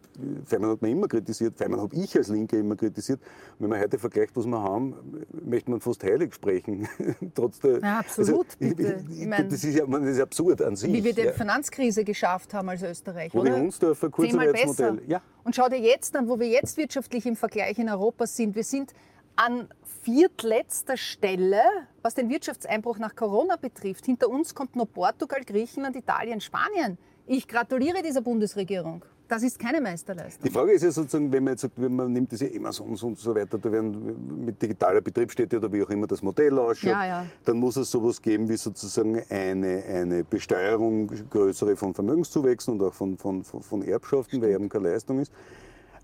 [0.46, 1.58] Feimann hat man immer kritisiert.
[1.58, 3.19] Feimann habe ich als Linke immer kritisiert.
[3.60, 6.88] Wenn man heute vergleicht, was wir haben, möchte man fast heilig sprechen.
[7.36, 9.04] Trotz der, Ja, absolut, ich- bitte.
[9.10, 10.92] Ich, Ich mein- das, ist ja, das ist absurd an sich.
[10.94, 11.34] Wie wir die ja.
[11.34, 13.60] Finanzkrise geschafft haben als Österreich, Wo wir oder?
[13.62, 14.66] Hunsdorfer Zehnmal besser.
[14.68, 15.10] Kurzarbeitsmodell.
[15.10, 15.22] Ja.
[15.44, 18.56] Und schau dir jetzt an, wo wir jetzt wirtschaftlich im Vergleich in Europa sind.
[18.56, 18.94] Wir sind
[19.36, 19.68] an
[20.04, 21.62] viertletzter Stelle,
[22.02, 24.06] was den Wirtschaftseinbruch nach Corona betrifft.
[24.06, 26.98] Hinter uns kommt nur Portugal, Griechenland, Italien, Spanien.
[27.28, 29.04] Ich gratuliere dieser Bundesregierung.
[29.30, 30.44] Das ist keine Meisterleistung.
[30.44, 33.20] Die Frage ist ja sozusagen, wenn man jetzt sagt, wenn man nimmt diese Amazons und
[33.20, 37.06] so weiter, da werden mit digitaler Betriebsstätte oder wie auch immer das Modell ausschaut, Ja,
[37.06, 37.26] ja.
[37.46, 42.94] dann muss es sowas geben wie sozusagen eine, eine Besteuerung größere von Vermögenszuwächsen und auch
[42.94, 45.32] von, von, von, von Erbschaften, weil Erben keine Leistung ist.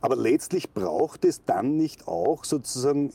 [0.05, 3.11] Aber letztlich braucht es dann nicht auch sozusagen,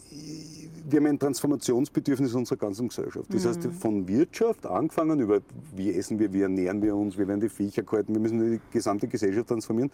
[0.89, 3.33] wir haben ein Transformationsbedürfnis unserer ganzen Gesellschaft.
[3.33, 3.73] Das heißt, Mhm.
[3.73, 5.41] von Wirtschaft angefangen über
[5.75, 8.61] wie essen wir, wie ernähren wir uns, wie werden die Viecher gehalten, wir müssen die
[8.73, 9.91] gesamte Gesellschaft transformieren.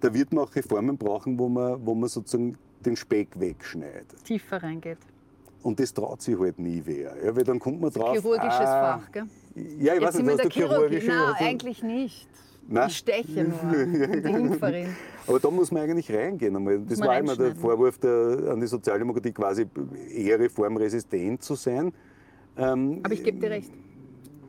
[0.00, 4.24] Da wird man auch Reformen brauchen, wo man, wo man sozusagen den Speck wegschneidet.
[4.24, 4.98] Tiefer reingeht.
[5.62, 7.14] Und das traut sich halt nie wer.
[7.22, 8.12] Ja, weil dann kommt man drauf.
[8.12, 9.24] Chirurgisches ah, Fach, gell?
[9.54, 11.00] Ja, ich Jetzt weiß nicht, was der Chirurgie.
[11.00, 11.08] chirurgische.
[11.08, 12.28] Nein, eigentlich nicht.
[12.68, 12.88] Nein.
[12.88, 13.86] Ich steche nur.
[14.70, 14.86] Die.
[15.26, 16.54] Aber da muss man eigentlich reingehen.
[16.86, 17.54] Das man war immer der.
[17.54, 19.66] Vorwurf der, an die Sozialdemokratie, quasi
[20.12, 21.92] eher reformresistent zu sein.
[22.56, 23.72] Ähm, Aber ich gebe dir recht.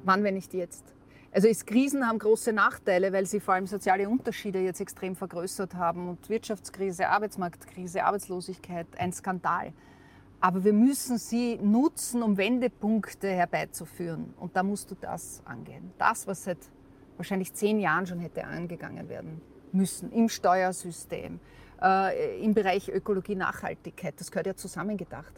[0.04, 0.84] Wann, wenn nicht jetzt?
[1.34, 5.76] Also ist Krisen haben große Nachteile, weil sie vor allem soziale Unterschiede jetzt extrem vergrößert
[5.76, 9.72] haben und Wirtschaftskrise, Arbeitsmarktkrise, Arbeitslosigkeit, ein Skandal.
[10.42, 14.34] Aber wir müssen sie nutzen, um Wendepunkte herbeizuführen.
[14.40, 15.92] Und da musst du das angehen.
[15.98, 16.58] Das, was seit
[17.22, 21.40] wahrscheinlich zehn Jahren schon hätte angegangen werden müssen, im Steuersystem,
[21.82, 25.34] äh, im Bereich Ökologie, Nachhaltigkeit, das gehört ja zusammengedacht.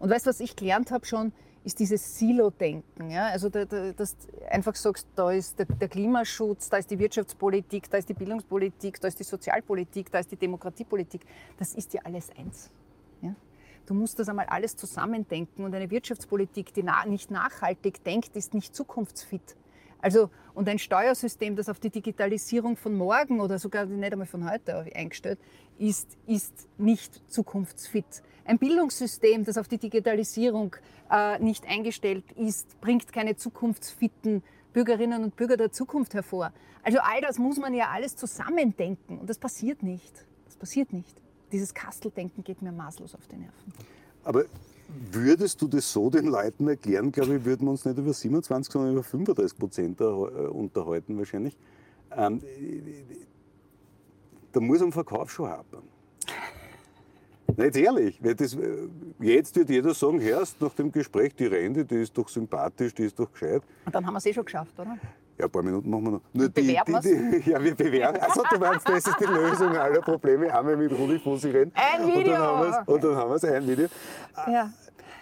[0.00, 1.32] Und weißt du, was ich gelernt habe schon,
[1.64, 3.10] ist dieses Silo-Denken.
[3.10, 3.26] Ja?
[3.28, 6.98] Also, da, da, dass du einfach sagst, da ist der, der Klimaschutz, da ist die
[6.98, 11.22] Wirtschaftspolitik, da ist die Bildungspolitik, da ist die Sozialpolitik, da ist die Demokratiepolitik.
[11.56, 12.70] Das ist ja alles eins.
[13.22, 13.34] Ja?
[13.86, 18.54] Du musst das einmal alles zusammendenken und eine Wirtschaftspolitik, die na nicht nachhaltig denkt, ist
[18.54, 19.56] nicht zukunftsfit.
[20.00, 24.48] Also, und ein Steuersystem, das auf die Digitalisierung von morgen oder sogar nicht einmal von
[24.48, 25.38] heute eingestellt
[25.78, 28.22] ist, ist nicht zukunftsfit.
[28.44, 30.74] Ein Bildungssystem, das auf die Digitalisierung
[31.10, 36.52] äh, nicht eingestellt ist, bringt keine zukunftsfitten Bürgerinnen und Bürger der Zukunft hervor.
[36.82, 40.24] Also all das muss man ja alles zusammendenken und das passiert nicht.
[40.46, 41.16] Das passiert nicht.
[41.52, 43.72] Dieses Kasteldenken geht mir maßlos auf die Nerven.
[44.24, 44.44] Aber
[44.88, 48.72] würdest du das so den Leuten erklären, glaube ich, würden wir uns nicht über 27,
[48.72, 51.56] sondern über 35 Prozent äh, unterhalten wahrscheinlich.
[52.16, 52.40] Ähm,
[54.52, 55.82] da muss am Verkauf schon hapern.
[57.56, 58.88] Jetzt ehrlich, weil das, äh,
[59.20, 63.04] jetzt wird jeder sagen, hörst nach dem Gespräch, die Rente, die ist doch sympathisch, die
[63.04, 63.62] ist doch gescheit.
[63.84, 64.96] Und dann haben wir es eh schon geschafft, oder?
[65.38, 66.20] Ja, ein paar Minuten machen wir noch.
[66.32, 68.18] Nur bewerben die, die, Ja, wir bewerben.
[68.20, 70.52] Also du meinst, das ist die Lösung aller Probleme.
[70.52, 71.72] Einmal mit Rudi Fussi reden.
[71.74, 72.82] Ein Video!
[72.86, 73.86] Und dann haben wir es, ein Video.
[74.48, 74.70] Ja.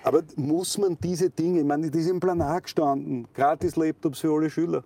[0.07, 4.33] Aber muss man diese Dinge, ich meine, die sind im Planar gestanden, gratis Laptops für
[4.33, 4.85] alle Schüler.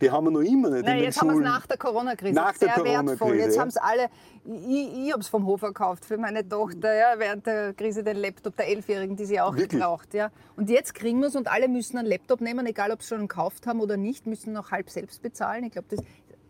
[0.00, 1.42] Die haben wir noch immer nicht Nein, in den jetzt haben wir es Schulen.
[1.42, 2.34] nach der Corona-Krise.
[2.36, 3.34] Nach Sehr der Corona-Krise, wertvoll.
[3.34, 3.62] Jetzt ja.
[3.62, 4.08] haben es alle.
[4.44, 8.18] Ich, ich habe es vom Hofer gekauft für meine Tochter ja, während der Krise den
[8.18, 9.70] Laptop der Elfjährigen, die sie auch Wirklich?
[9.70, 10.14] gebraucht.
[10.14, 10.30] Ja.
[10.54, 13.22] Und jetzt kriegen wir es und alle müssen einen Laptop nehmen, egal ob sie schon
[13.22, 15.64] gekauft haben oder nicht, müssen noch halb selbst bezahlen.
[15.64, 15.98] Ich glaube, das,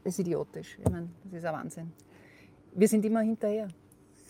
[0.05, 0.79] das ist idiotisch.
[0.79, 1.93] Ich meine, das ist ein Wahnsinn.
[2.75, 3.69] Wir sind immer hinterher.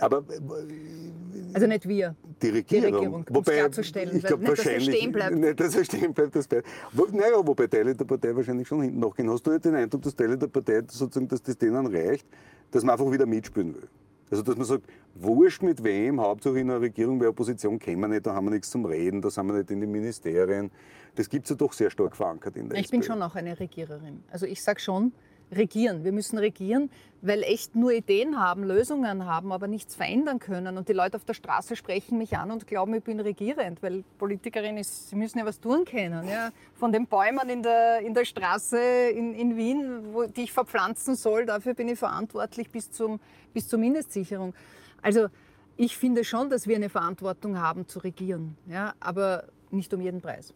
[0.00, 2.14] Aber äh, Also nicht wir.
[2.42, 2.94] die Regierung.
[2.94, 4.96] Regierung, um's wobei, ich glaube nicht, dass er wahrscheinlich.
[4.96, 5.36] stehen bleibt.
[5.36, 6.36] Nicht, dass er stehen bleibt.
[6.36, 6.66] Das bleibt.
[6.92, 9.30] Wo, naja, wobei Teile der Partei wahrscheinlich schon hinten nachgehen.
[9.30, 12.26] Hast du nicht den Eindruck, dass Teile der Partei sozusagen, dass das denen reicht,
[12.70, 13.88] dass man einfach wieder mitspielen will?
[14.30, 14.84] Also, dass man sagt,
[15.16, 18.52] wurscht mit wem, Hauptsache in einer Regierung, weil Opposition kennen wir nicht, da haben wir
[18.52, 20.70] nichts zum Reden, da sind wir nicht in den Ministerien.
[21.16, 23.12] Das gibt es ja doch sehr stark verankert in der Ich bin SPÖ.
[23.14, 24.22] schon auch eine Regiererin.
[24.30, 25.12] Also ich sage schon,
[25.52, 26.04] regieren.
[26.04, 26.90] Wir müssen regieren,
[27.22, 30.78] weil echt nur Ideen haben, Lösungen haben, aber nichts verändern können.
[30.78, 34.04] Und die Leute auf der Straße sprechen mich an und glauben, ich bin regierend, weil
[34.18, 36.28] Politikerin ist, sie müssen ja was tun können.
[36.28, 36.50] Ja?
[36.74, 41.14] Von den Bäumen in der, in der Straße in, in Wien, wo, die ich verpflanzen
[41.14, 43.20] soll, dafür bin ich verantwortlich bis, zum,
[43.52, 44.54] bis zur Mindestsicherung.
[45.02, 45.28] Also
[45.76, 48.94] ich finde schon, dass wir eine Verantwortung haben zu regieren, ja?
[49.00, 50.54] aber nicht um jeden Preis.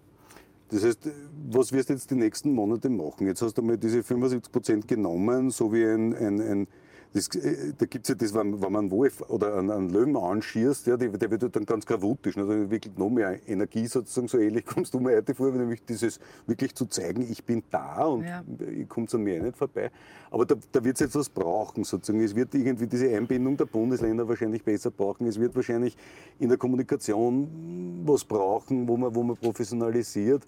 [0.70, 1.10] Das heißt,
[1.50, 3.26] was wirst du jetzt die nächsten Monate machen?
[3.26, 6.68] Jetzt hast du mal diese 75 Prozent genommen, so wie ein, ein, ein
[7.14, 9.88] das, äh, da gibt es ja das, wenn, wenn man einen Wolf oder einen, einen
[9.88, 13.38] Löwen anschießt, ja, der, der wird halt dann ganz gravutisch, ne, dann wirklich noch mehr
[13.46, 17.44] Energie sozusagen, so ähnlich kommst du mir heute vor, nämlich dieses wirklich zu zeigen, ich
[17.44, 18.42] bin da und Ja.
[18.68, 19.92] ich komme an mir nicht vorbei.
[20.32, 22.20] Aber da, da wird es jetzt was brauchen sozusagen.
[22.24, 25.28] Es wird irgendwie diese Einbindung der Bundesländer wahrscheinlich besser brauchen.
[25.28, 25.96] Es wird wahrscheinlich
[26.40, 30.44] in der Kommunikation was brauchen, wo man, wo man professionalisiert,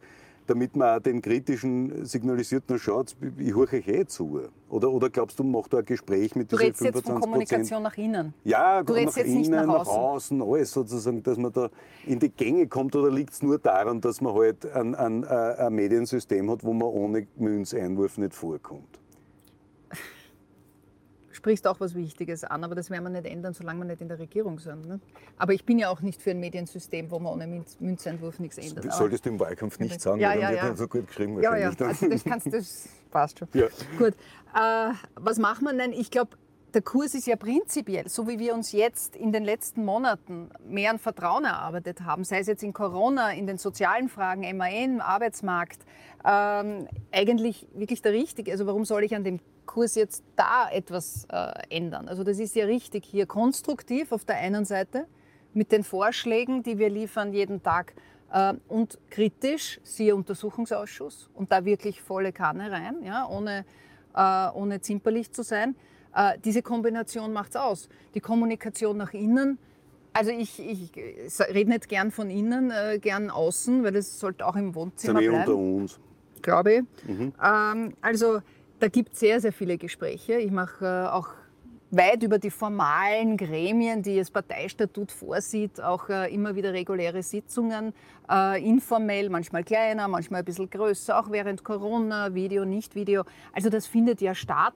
[0.46, 4.40] damit man auch den Kritischen signalisiert, na schaut, ich höre euch eh zu.
[4.68, 7.20] Oder, oder glaubst du, macht da ein Gespräch mit Du diesen redest jetzt von 25
[7.20, 8.34] Kommunikation nach innen.
[8.44, 10.40] Ja, Du nach redest jetzt innen, nicht nach nach außen.
[10.40, 11.68] außen, alles sozusagen, dass man da
[12.06, 15.26] in die Gänge kommt oder liegt es nur daran, dass man halt ein, ein, äh,
[15.26, 18.98] ein Mediensystem hat, wo man ohne Münzeinwurf nicht vorkommt?
[21.46, 24.08] Sprichst auch was Wichtiges an, aber das werden wir nicht ändern, solange wir nicht in
[24.08, 24.84] der Regierung sind.
[24.84, 24.98] Ne?
[25.38, 28.58] Aber ich bin ja auch nicht für ein Mediensystem, wo man ohne Münz- Münzeinwurf nichts
[28.58, 28.84] ändert.
[28.84, 30.76] Das solltest du im Wahlkampf nicht sagen, Ja, weil ja, dann wird ja.
[30.76, 33.46] so gut geschrieben ja, ja, also das, kannst, das passt schon.
[33.54, 33.68] Ja.
[33.96, 34.14] Gut,
[34.56, 35.92] äh, was macht man denn?
[35.92, 36.30] Ich glaube,
[36.76, 40.90] der Kurs ist ja prinzipiell, so wie wir uns jetzt in den letzten Monaten mehr
[40.90, 45.80] an Vertrauen erarbeitet haben, sei es jetzt in Corona, in den sozialen Fragen, MAN, Arbeitsmarkt,
[46.22, 48.52] ähm, eigentlich wirklich der richtige.
[48.52, 52.08] Also warum soll ich an dem Kurs jetzt da etwas äh, ändern?
[52.08, 55.06] Also das ist ja richtig hier konstruktiv auf der einen Seite
[55.54, 57.94] mit den Vorschlägen, die wir liefern jeden Tag
[58.30, 63.64] äh, und kritisch, siehe Untersuchungsausschuss und da wirklich volle Kanne rein, ja, ohne,
[64.14, 65.74] äh, ohne zimperlich zu sein.
[66.16, 67.88] Äh, diese Kombination macht es aus.
[68.14, 69.58] Die Kommunikation nach innen
[70.14, 70.90] Also ich, ich
[71.54, 75.28] rede nicht gern von innen, äh, gern außen, weil das sollte auch im Wohnzimmer Sind
[75.28, 75.52] eh bleiben.
[75.52, 76.00] unter uns.
[76.40, 76.82] glaube ich.
[77.44, 78.40] Ähm, also
[78.80, 80.34] da gibt es sehr, sehr viele Gespräche.
[80.38, 81.28] Ich mache äh, auch
[81.90, 87.92] weit über die formalen Gremien, die das Parteistatut vorsieht, auch äh, immer wieder reguläre Sitzungen,
[88.30, 93.22] äh, informell, manchmal kleiner, manchmal ein bisschen größer, auch während Corona, Video, nicht Video.
[93.52, 94.74] Also das findet ja statt,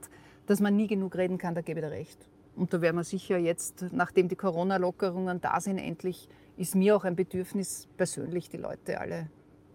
[0.51, 2.19] dass man nie genug reden kann, da gebe ich dir recht.
[2.57, 7.05] Und da werden wir sicher jetzt, nachdem die Corona-Lockerungen da sind, endlich ist mir auch
[7.05, 9.31] ein Bedürfnis, persönlich die Leute alle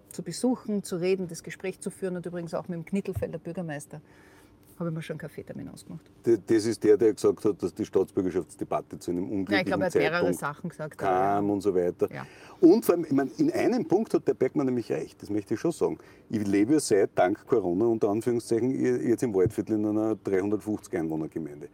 [0.10, 4.02] zu besuchen, zu reden, das Gespräch zu führen und übrigens auch mit dem Knittelfelder Bürgermeister
[4.78, 6.02] habe ich mir schon einen Kaffeetermin ausgemacht.
[6.26, 9.66] D- Das ist der, der gesagt hat, dass die Staatsbürgerschaftsdebatte zu einem Ja, unglücklichen ich
[9.68, 11.02] glaube, er hat mehrere Sachen gesagt.
[11.02, 11.18] aber ja.
[11.36, 12.10] kam und so weiter.
[12.14, 12.26] Ja.
[12.60, 15.54] Und vor allem, ich meine, in einem Punkt hat der Bergmann nämlich recht, das möchte
[15.54, 15.98] ich schon sagen.
[16.30, 18.70] Ich lebe ja seit dank Corona unter Anführungszeichen
[19.08, 21.70] jetzt im Waldviertel in einer 350 Einwohnergemeinde.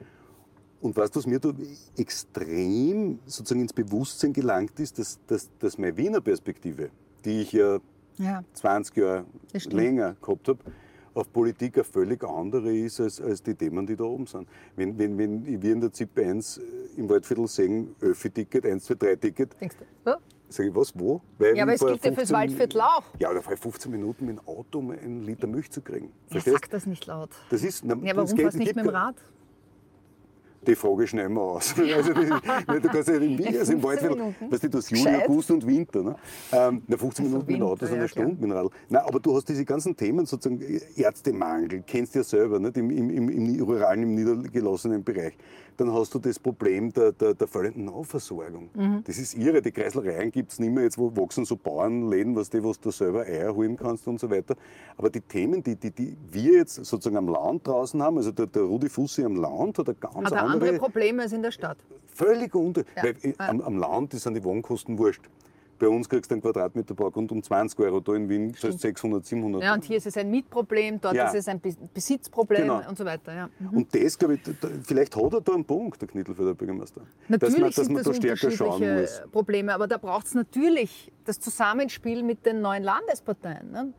[0.81, 1.51] Und weißt du, was mir da
[1.97, 6.89] extrem sozusagen ins Bewusstsein gelangt ist, dass, dass, dass meine Wiener Perspektive,
[7.25, 7.79] die ich ja
[8.17, 8.43] Ja.
[8.53, 9.25] 20 Jahre
[9.69, 10.59] länger gehabt habe,
[11.13, 14.47] auf Politik eine völlig andere ist als, als die Themen, die da oben sind.
[14.75, 16.59] Wenn, wenn, wenn wir in der ZIP 1
[16.97, 20.11] im Waldviertel sehen, Öffi-Ticket, 1, 2, 3 Ticket, Denkst du?
[20.11, 20.15] Oh?
[20.49, 21.21] sage ich, was, wo?
[21.37, 23.03] Weil Ja, aber es gilt ja fürs 15 Waldviertel auch.
[23.19, 26.07] Ja, da fahre ich 15 Minuten mit dem Auto, um einen Liter Milch zu kriegen.
[26.27, 27.29] Ja, Verstehst sag das nicht laut.
[27.49, 29.15] Das ist, na, Ja, das warum geht- fährst du nicht geht mit dem Rad?
[30.67, 31.73] Die Frage schneiden wir aus.
[31.91, 35.15] Also das ist, du kannst ja Wien, also 15 im Waldviertel, weißt du, hast Juli.
[35.23, 36.03] August und Winter.
[36.03, 36.15] Ne?
[36.51, 38.25] Ähm, na, 15 Also Minuten mit dem Auto, Winter, so eine ja, klar.
[38.25, 38.69] Stunde mit Radl.
[38.89, 40.61] Nein, aber du hast diese ganzen Themen, sozusagen
[40.95, 42.77] Ärztemangel, kennst du ja selber, nicht?
[42.77, 45.33] Im, im, im, im ruralen, im niedergelassenen Bereich.
[45.77, 48.69] Dann hast du das Problem der, der, der fehlenden Nahversorgung.
[48.73, 49.03] Mhm.
[49.05, 52.49] Das ist irre, die Kreislereien gibt es nicht mehr, jetzt wo wachsen so Bauernläden, was
[52.49, 54.55] du, wo du selber Eier holen kannst und so weiter.
[54.97, 58.47] Aber die Themen, die, die, die wir jetzt sozusagen am Land draußen haben, also der,
[58.47, 61.77] der Rudi Fussi am Land hat eine ganz er andere Probleme als in der Stadt.
[62.13, 62.83] Völlig unter.
[62.95, 63.03] Ja.
[63.03, 65.23] Weil äh, am, am Land sind die Wohnkosten wurscht.
[65.79, 69.25] Bei uns kriegst du einen Quadratmeter Baugrund um 20 Euro, da in Wien heißt 600,
[69.25, 69.63] 700.
[69.63, 71.25] Ja, und hier ist es ein Mietproblem, dort Ja.
[71.25, 72.87] ist es ein Be- Besitzproblem Genau.
[72.87, 73.33] und so weiter.
[73.33, 73.49] Ja.
[73.57, 73.77] Mhm.
[73.77, 77.01] Und das, glaube ich, da, vielleicht hat er da einen Punkt, der Knittelfelder Bürgermeister.
[77.27, 79.23] Natürlich dass man, dass sind man das da stärker schauen muss.
[79.31, 83.71] Probleme, aber da braucht es natürlich das Zusammenspiel mit den neuen Landesparteien.
[83.71, 83.91] Ne?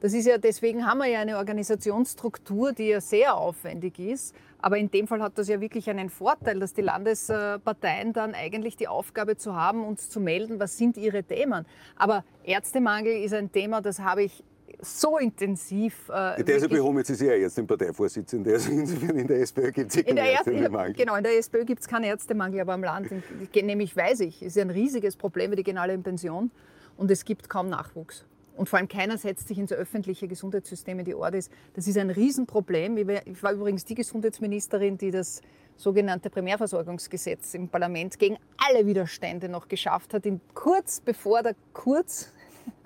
[0.00, 4.34] Das ist ja, deswegen haben wir ja eine Organisationsstruktur, die ja sehr aufwendig ist.
[4.62, 8.76] Aber in dem Fall hat das ja wirklich einen Vorteil, dass die Landesparteien dann eigentlich
[8.76, 11.66] die Aufgabe zu haben, uns zu melden, was sind ihre Themen.
[11.96, 14.44] Aber Ärztemangel ist ein Thema, das habe ich
[14.82, 16.08] so intensiv.
[16.08, 18.52] Äh, Der ja behoben, jetzt ist er jetzt den Parteivorsitzenden.
[18.52, 20.94] Also insofern in der SPÖ gibt es in der, Ärzte, in der, Mangel.
[20.94, 23.10] genau, in der SPÖ gibt es keinen Ärztemangel, aber am Land,
[23.54, 26.50] nämlich weiß ich, ist ein riesiges Problem, die gehen alle in Pension
[26.96, 28.24] und es gibt kaum Nachwuchs.
[28.60, 31.48] Und vor allem keiner setzt sich ins öffentliche Gesundheitssystem in die Ordis.
[31.72, 32.98] Das ist ein Riesenproblem.
[33.24, 35.40] Ich war- übrigens die Gesundheitsministerin, die das
[35.76, 42.34] sogenannte Primärversorgungsgesetz im Parlament gegen alle Widerstände noch geschafft hat, kurz bevor der Kurz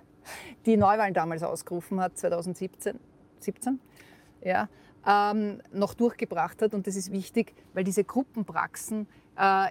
[0.64, 3.00] die Neuwahlen damals ausgerufen hat, 2017.
[3.40, 3.80] 17?
[4.42, 4.68] ja,
[5.04, 6.72] ähm, noch durchgebracht hat.
[6.72, 9.70] Und das ist wichtig, weil diese Gruppenpraxen äh,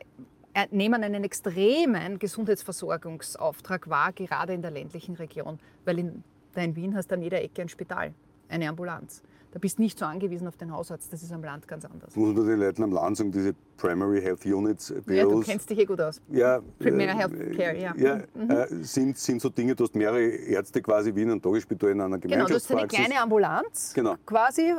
[0.71, 5.59] nehmen einen extremen Gesundheitsversorgungsauftrag wahr, gerade in der ländlichen Region.
[5.85, 6.23] Weil in,
[6.55, 8.13] in Wien hast du an jeder Ecke ein Spital,
[8.49, 9.23] eine Ambulanz.
[9.53, 12.15] Da bist du nicht so angewiesen auf den Hausarzt, das ist am Land ganz anders.
[12.15, 15.69] Muss man den Leuten am Land sagen, diese Primary Health Units, Ja, du BOs, kennst
[15.69, 16.19] dich eh gut aus.
[16.31, 17.93] Ja, Primary äh, Health Care, ja.
[17.95, 18.49] ja Mhm.
[18.49, 22.01] äh, sind, sind so Dinge, du hast mehrere Ärzte quasi wie in einem Tagesspital in
[22.01, 22.97] einer Genau, du hast eine Gemeinschaftspraxis.
[23.05, 24.15] kleine Ambulanz, Genau.
[24.25, 24.75] quasi äh,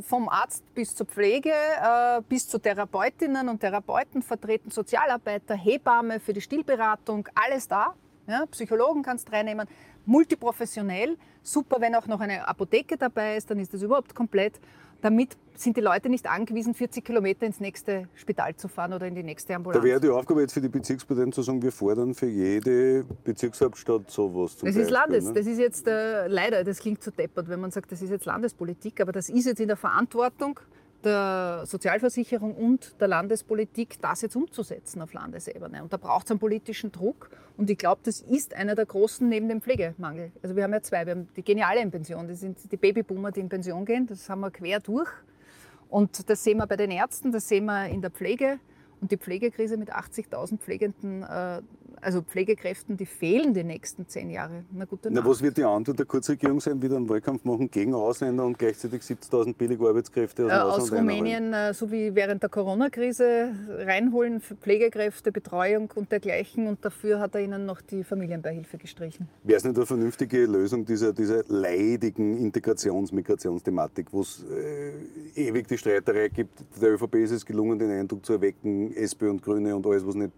[0.00, 6.32] vom Arzt bis zur Pflege, äh, bis zu Therapeutinnen und Therapeuten vertreten, Sozialarbeiter, Hebamme für
[6.32, 7.92] die Stillberatung, alles da.
[8.26, 9.68] Ja, Psychologen kannst reinnehmen,
[10.06, 14.58] multiprofessionell, super, wenn auch noch eine Apotheke dabei ist, dann ist das überhaupt komplett.
[15.00, 19.14] Damit sind die Leute nicht angewiesen, 40 Kilometer ins nächste Spital zu fahren oder in
[19.14, 19.80] die nächste Ambulanz.
[19.82, 24.10] Da wäre die Aufgabe jetzt für die Bezirksparteien zu sagen, wir fordern für jede Bezirkshauptstadt
[24.10, 24.82] sowas zum Das Beispiel.
[24.82, 25.32] ist Landes, ne?
[25.34, 28.24] das ist jetzt äh, leider, das klingt so deppert, wenn man sagt, das ist jetzt
[28.24, 30.58] Landespolitik, aber das ist jetzt in der Verantwortung
[31.04, 35.82] der Sozialversicherung und der Landespolitik, das jetzt umzusetzen auf Landesebene.
[35.82, 37.30] Und da braucht es einen politischen Druck.
[37.56, 40.32] Und ich glaube, das ist einer der großen neben dem Pflegemangel.
[40.42, 42.26] Also wir haben ja zwei, wir haben, die alle in Pension.
[42.26, 44.06] Das sind die Babyboomer, die in Pension gehen.
[44.06, 45.10] Das haben wir quer durch.
[45.88, 48.58] Und das sehen wir bei den Ärzten, das sehen wir in der Pflege.
[49.04, 51.60] Und die Pflegekrise mit 80.000 Pflegenden, äh,
[52.00, 54.64] also Pflegekräften, die fehlen die nächsten zehn Jahre.
[54.72, 56.80] Na gute Na, was wird die Antwort der Kurzregierung sein?
[56.82, 60.92] Wieder einen Wahlkampf machen gegen Ausländer und gleichzeitig 70.000 billige Arbeitskräfte aus Äh, aus?
[60.92, 66.66] Rumänien, äh, so wie während der Corona-Krise, reinholen für Pflegekräfte, Betreuung und dergleichen.
[66.66, 69.28] Und dafür hat er ihnen noch die Familienbeihilfe gestrichen.
[69.42, 74.92] Wäre es nicht eine vernünftige Lösung dieser, dieser leidigen Integrations-Migrationsthematik, wo es äh,
[75.48, 76.64] ewig die Streiterei gibt?
[76.80, 80.14] Der ÖVP ist es gelungen, den Eindruck zu erwecken, SPÖ und Grüne und alles, was
[80.14, 80.32] nicht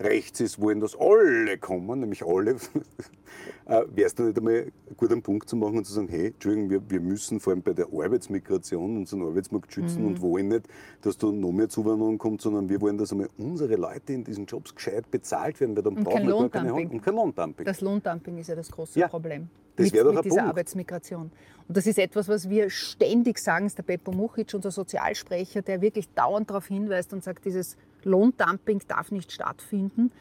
[0.00, 2.52] rechts ist, wollen, dass alle kommen, nämlich alle,
[3.66, 6.28] äh, wäre es dann nicht einmal gut einen Punkt zu machen und zu sagen, hey,
[6.28, 10.08] Entschuldigung, wir, wir müssen vor allem bei der Arbeitsmigration unseren Arbeitsmarkt schützen mhm.
[10.08, 10.68] und wollen nicht,
[11.02, 14.46] dass da noch mehr Zuwanderung kommt, sondern wir wollen, dass einmal unsere Leute in diesen
[14.46, 17.66] Jobs gescheit bezahlt werden, weil dann und brauchen wir gar keine Hand und kein Lohndumping.
[17.66, 19.08] Das Lohndumping ist ja das große ja.
[19.08, 19.48] Problem.
[19.76, 20.50] Das doch mit dieser Punkt.
[20.50, 21.32] Arbeitsmigration.
[21.66, 25.80] Und das ist etwas, was wir ständig sagen, ist der Beppo Muchic, unser Sozialsprecher, der
[25.80, 30.12] wirklich dauernd darauf hinweist und sagt, dieses Lohndumping darf nicht stattfinden.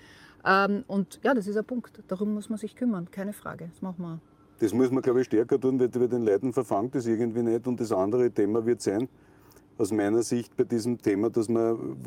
[0.45, 2.01] Ähm, und ja, das ist ein Punkt.
[2.07, 3.69] Darum muss man sich kümmern, keine Frage.
[3.71, 4.19] Das machen wir.
[4.59, 7.67] Das muss man, glaube ich, stärker tun, weil bei den Leuten verfangt das irgendwie nicht.
[7.67, 9.07] Und das andere Thema wird sein,
[9.77, 11.97] aus meiner Sicht bei diesem Thema, dass man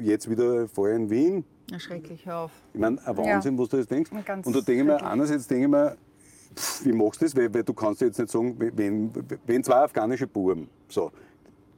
[0.00, 1.44] jetzt wieder vorher in Wien.
[1.70, 2.52] Ja, schrecklich, hör auf.
[2.72, 3.62] Ich meine, ein Wahnsinn, ja.
[3.62, 4.10] was du jetzt denkst.
[4.24, 5.96] Ganz und da denke ich mir, einerseits denke ich mir,
[6.82, 7.36] wie machst du das?
[7.36, 9.10] Weil, weil, du kannst jetzt nicht sagen, wenn,
[9.46, 11.10] wenn zwei afghanische Buben so,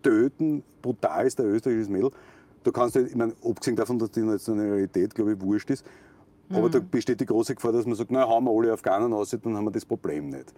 [0.02, 2.11] töten, brutal ist der österreichische Mädel,
[2.67, 5.87] da kannst du, ich meine, abgesehen davon, dass die Nationalität, glaube ich, wurscht ist,
[6.49, 6.57] mhm.
[6.57, 9.31] aber da besteht die große Gefahr, dass man sagt, na, hauen wir alle Afghanen aus,
[9.31, 10.53] dann haben wir das Problem nicht.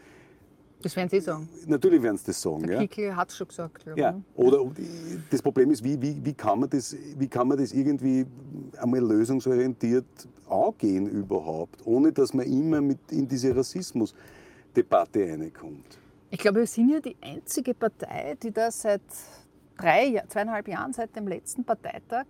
[0.80, 1.48] Das werden Sie sagen.
[1.66, 2.66] Natürlich werden Sie das sagen.
[2.66, 3.84] Der Kickel hat es schon gesagt.
[3.96, 4.18] Ja.
[4.36, 4.64] Oder
[5.28, 8.24] das Problem ist, wie, wie, wie, kann man das, wie kann man das irgendwie
[8.78, 10.06] einmal lösungsorientiert
[10.48, 15.98] angehen überhaupt, ohne dass man immer mit in diese Rassismusdebatte reinkommt?
[16.30, 19.02] Ich glaube, wir sind ja die einzige Partei, die da seit
[19.78, 22.26] drei, zweieinhalb Jahren, seit dem letzten Parteitag,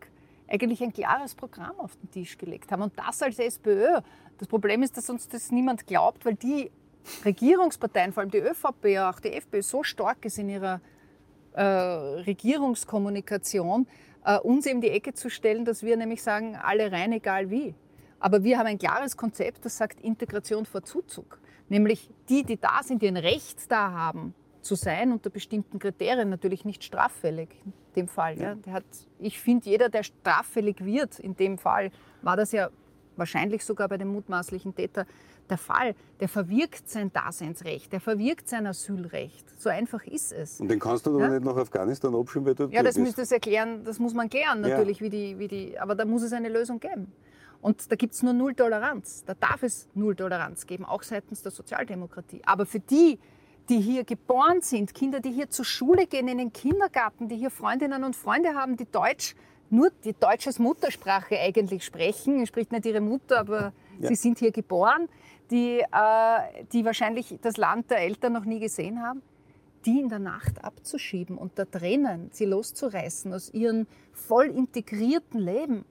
[0.47, 2.83] eigentlich ein klares Programm auf den Tisch gelegt haben.
[2.83, 4.01] Und das als SPÖ.
[4.39, 6.71] Das Problem ist, dass uns das niemand glaubt, weil die
[7.25, 10.81] Regierungsparteien, vor allem die ÖVP, auch die FPÖ, so stark ist in ihrer
[11.53, 13.87] äh, Regierungskommunikation,
[14.25, 17.75] äh, uns eben die Ecke zu stellen, dass wir nämlich sagen, alle rein, egal wie.
[18.21, 21.39] Aber wir haben ein klares Konzept, das sagt Integration vor Zuzug.
[21.69, 26.29] Nämlich die, die da sind, die ein Recht da haben, zu sein unter bestimmten Kriterien,
[26.29, 28.39] natürlich nicht straffällig in dem Fall.
[28.39, 28.55] Ja.
[28.55, 28.85] Der hat,
[29.19, 31.91] ich finde, jeder, der straffällig wird, in dem Fall
[32.23, 32.71] war das ja
[33.17, 35.07] wahrscheinlich sogar bei dem mutmaßlichen Täter
[35.49, 35.95] der Fall.
[36.21, 39.61] Der verwirkt sein Daseinsrecht, der verwirkt sein Asylrecht.
[39.61, 40.61] So einfach ist es.
[40.61, 41.29] Und den kannst du doch ja?
[41.29, 44.61] nicht nach Afghanistan abschieben, weil du Ja, das müsste es erklären, das muss man klären
[44.61, 45.07] natürlich, ja.
[45.07, 47.13] wie, die, wie die, aber da muss es eine Lösung geben.
[47.61, 49.25] Und da gibt es nur Null Toleranz.
[49.25, 52.41] Da darf es Null Toleranz geben, auch seitens der Sozialdemokratie.
[52.47, 53.19] Aber für die,
[53.69, 57.51] die hier geboren sind, Kinder, die hier zur Schule gehen, in den Kindergarten, die hier
[57.51, 59.35] Freundinnen und Freunde haben, die Deutsch,
[59.71, 64.09] nur die Deutsch als Muttersprache eigentlich sprechen, spricht nicht ihre Mutter, aber ja.
[64.09, 65.09] sie sind hier geboren,
[65.51, 69.23] die, äh, die wahrscheinlich das Land der Eltern noch nie gesehen haben,
[69.85, 75.85] die in der Nacht abzuschieben und da drinnen sie loszureißen aus ihrem voll integrierten Leben.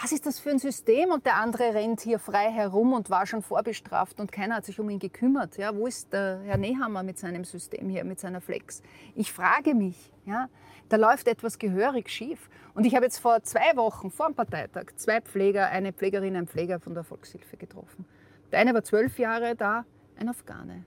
[0.00, 1.10] Was ist das für ein System?
[1.10, 4.78] Und der andere rennt hier frei herum und war schon vorbestraft und keiner hat sich
[4.78, 5.56] um ihn gekümmert.
[5.56, 8.80] Ja, wo ist der Herr Nehammer mit seinem System hier, mit seiner Flex?
[9.16, 10.48] Ich frage mich, ja,
[10.88, 12.48] da läuft etwas gehörig schief.
[12.74, 16.46] Und ich habe jetzt vor zwei Wochen, vor dem Parteitag, zwei Pfleger, eine Pflegerin, einen
[16.46, 18.06] Pfleger von der Volkshilfe getroffen.
[18.52, 19.84] Der eine war zwölf Jahre da,
[20.16, 20.84] ein Afghane.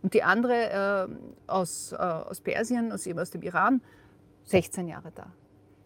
[0.00, 3.82] Und die andere äh, aus, äh, aus Persien, aus, aus dem Iran,
[4.44, 5.32] 16 Jahre da.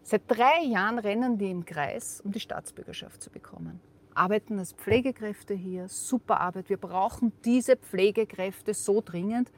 [0.09, 3.79] Seit drei Jahren rennen die im Kreis, um die Staatsbürgerschaft zu bekommen.
[4.15, 6.67] Arbeiten als Pflegekräfte hier, super Arbeit.
[6.67, 9.51] Wir brauchen diese Pflegekräfte so dringend,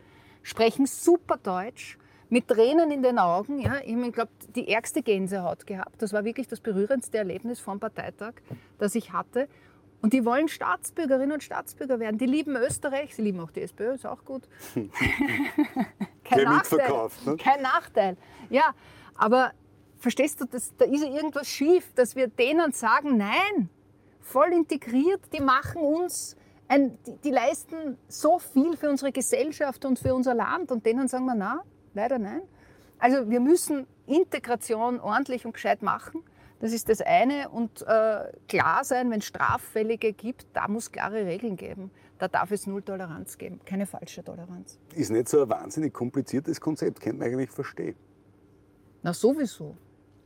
[0.44, 1.98] sprechen super Deutsch,
[2.28, 3.60] mit Tränen in den Augen.
[3.60, 6.02] Ja, ich glaube, die ärgste Gänsehaut gehabt.
[6.02, 8.34] Das war wirklich das berührendste Erlebnis vom Parteitag,
[8.78, 9.48] das ich hatte.
[10.02, 12.18] Und die wollen Staatsbürgerinnen und Staatsbürger werden.
[12.18, 14.50] Die lieben Österreich, sie lieben auch die SPÖ, ist auch gut.
[16.26, 17.10] Kein Nachteil.
[17.26, 17.38] Ne?
[17.38, 18.18] Kein Nachteil.
[18.50, 18.74] Ja,
[19.16, 19.54] aber
[20.02, 23.70] verstehst du, das, da ist ja irgendwas schief, dass wir denen sagen, nein,
[24.20, 26.36] voll integriert, die machen uns,
[26.68, 31.08] ein, die, die, leisten so viel für unsere Gesellschaft und für unser Land und denen
[31.08, 32.42] sagen wir, na, leider nein.
[32.98, 36.24] Also wir müssen Integration ordentlich und gescheit machen.
[36.60, 37.50] Das ist das eine.
[37.50, 41.92] Und äh, klar sein, wenn es Straffällige gibt, da muss es klare Regeln geben.
[42.20, 44.80] Da darf es null Toleranz geben, keine falsche Toleranz.
[44.96, 47.96] Ist nicht so ein wahnsinnig kompliziertes Konzept, könnte man eigentlich verstehen.
[49.02, 49.76] Na sowieso.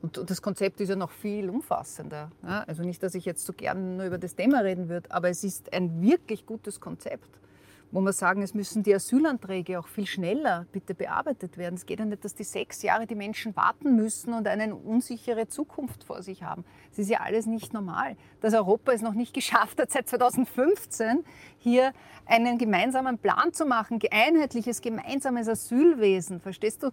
[0.02, 2.32] Und das Konzept ist ja noch viel umfassender.
[2.44, 2.64] Ja?
[2.68, 5.44] Also nicht, dass ich jetzt so gerne nur über das Thema reden würde, aber es
[5.44, 7.40] ist ein wirklich gutes Konzept
[7.96, 11.76] wo wir sagen, es müssen die Asylanträge auch viel schneller bitte bearbeitet werden.
[11.76, 15.48] Es geht ja nicht, dass die sechs Jahre die Menschen warten müssen und eine unsichere
[15.48, 16.66] Zukunft vor sich haben.
[16.92, 18.18] Es ist ja alles nicht normal.
[18.42, 21.24] Dass Europa es noch nicht geschafft hat, seit 2015
[21.58, 21.94] hier
[22.26, 26.42] einen gemeinsamen Plan zu machen, einheitliches, gemeinsames Asylwesen.
[26.42, 26.92] Verstehst du?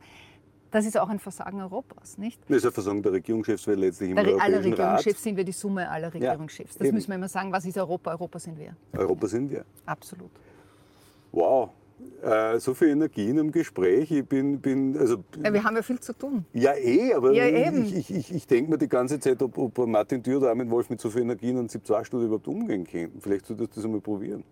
[0.72, 2.40] Das ist auch ein Versagen Europas, nicht?
[2.48, 5.36] Das ist ein Versagen der Regierungschefs, weil letztlich im der, Europäischen Alle Regierungschefs Rat sind
[5.36, 6.74] wir die Summe aller Regierungschefs.
[6.74, 6.94] Ja, das eben.
[6.96, 7.52] müssen wir immer sagen.
[7.52, 8.10] Was ist Europa?
[8.10, 8.74] Europa sind wir.
[8.94, 9.64] Europa sind wir.
[9.86, 10.30] Absolut.
[11.30, 11.70] Wow,
[12.22, 14.10] Äh, so viel Energie in einem Gespräch.
[14.10, 16.44] Ich bin, bin also, Ja, wir haben ja viel zu tun.
[16.52, 19.78] ja eh, aber Ja, ich, ich, ich, ich denke mir die ganze Zeit, ob, ob
[19.86, 23.20] Martin Thür oder Armin Wolf mit so viel Energie in einem 7-2-Studio überhaupt umgehen könnten.
[23.20, 24.42] Vielleicht solltest du das einmal probieren.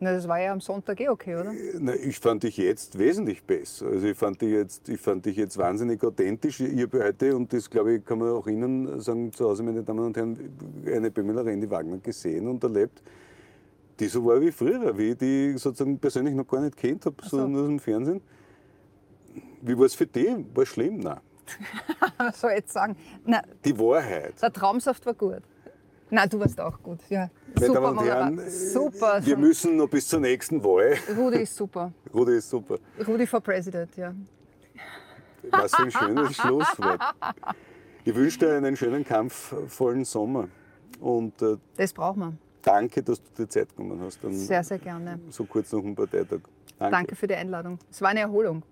[0.00, 1.52] Na, das war ja am Sonntag eh okay, oder?
[1.78, 3.86] Na, ich fand dich jetzt wesentlich besser.
[3.86, 6.60] Also ich fand dich jetzt, ich fand dich jetzt wahnsinnig authentisch.
[6.60, 10.04] Habe heute, und das glaube ich, kann man auch Ihnen sagen, zu Hause, meine Damen
[10.04, 10.36] und Herren,
[10.86, 13.02] eine Pamela Rendi Wagner gesehen und erlebt,
[14.00, 17.16] die so war wie früher, wie ich die sozusagen persönlich noch gar nicht kennt habe,
[17.22, 17.46] so so.
[17.46, 18.20] nur aus dem Fernsehen.
[19.62, 20.28] Wie war es für dich?
[20.54, 20.98] War es schlimm?
[20.98, 21.20] Nein.
[22.18, 22.96] Was soll ich jetzt sagen?
[23.24, 24.34] Na, Die Wahrheit.
[24.42, 25.42] der Traumsaft war gut.
[26.14, 27.00] Na, du warst auch gut.
[27.08, 27.28] Ja.
[27.56, 29.18] Meine super, Damen und Herren, super.
[29.26, 30.94] wir müssen noch bis zur nächsten Wahl.
[31.16, 31.92] Rudi ist super.
[32.14, 32.78] Rudi ist super.
[33.06, 34.14] Rudi for President, ja.
[35.50, 37.00] Was für ein schönes Schlusswort.
[38.04, 40.46] Ich wünsche dir einen schönen, kampfvollen Sommer.
[41.00, 42.38] Und äh, Das braucht man.
[42.62, 44.20] danke, dass du dir Zeit genommen hast.
[44.22, 45.18] Sehr, sehr gerne.
[45.30, 46.38] So kurz nach dem Parteitag.
[46.78, 46.96] Danke.
[46.96, 47.78] Danke für die Einladung.
[47.90, 48.62] Es war eine Erholung.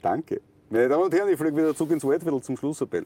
[0.00, 0.40] Danke.
[0.70, 3.04] Meine Damen und Herren, ich fliege wieder zurück ins Waldviertel zum Schlussappell.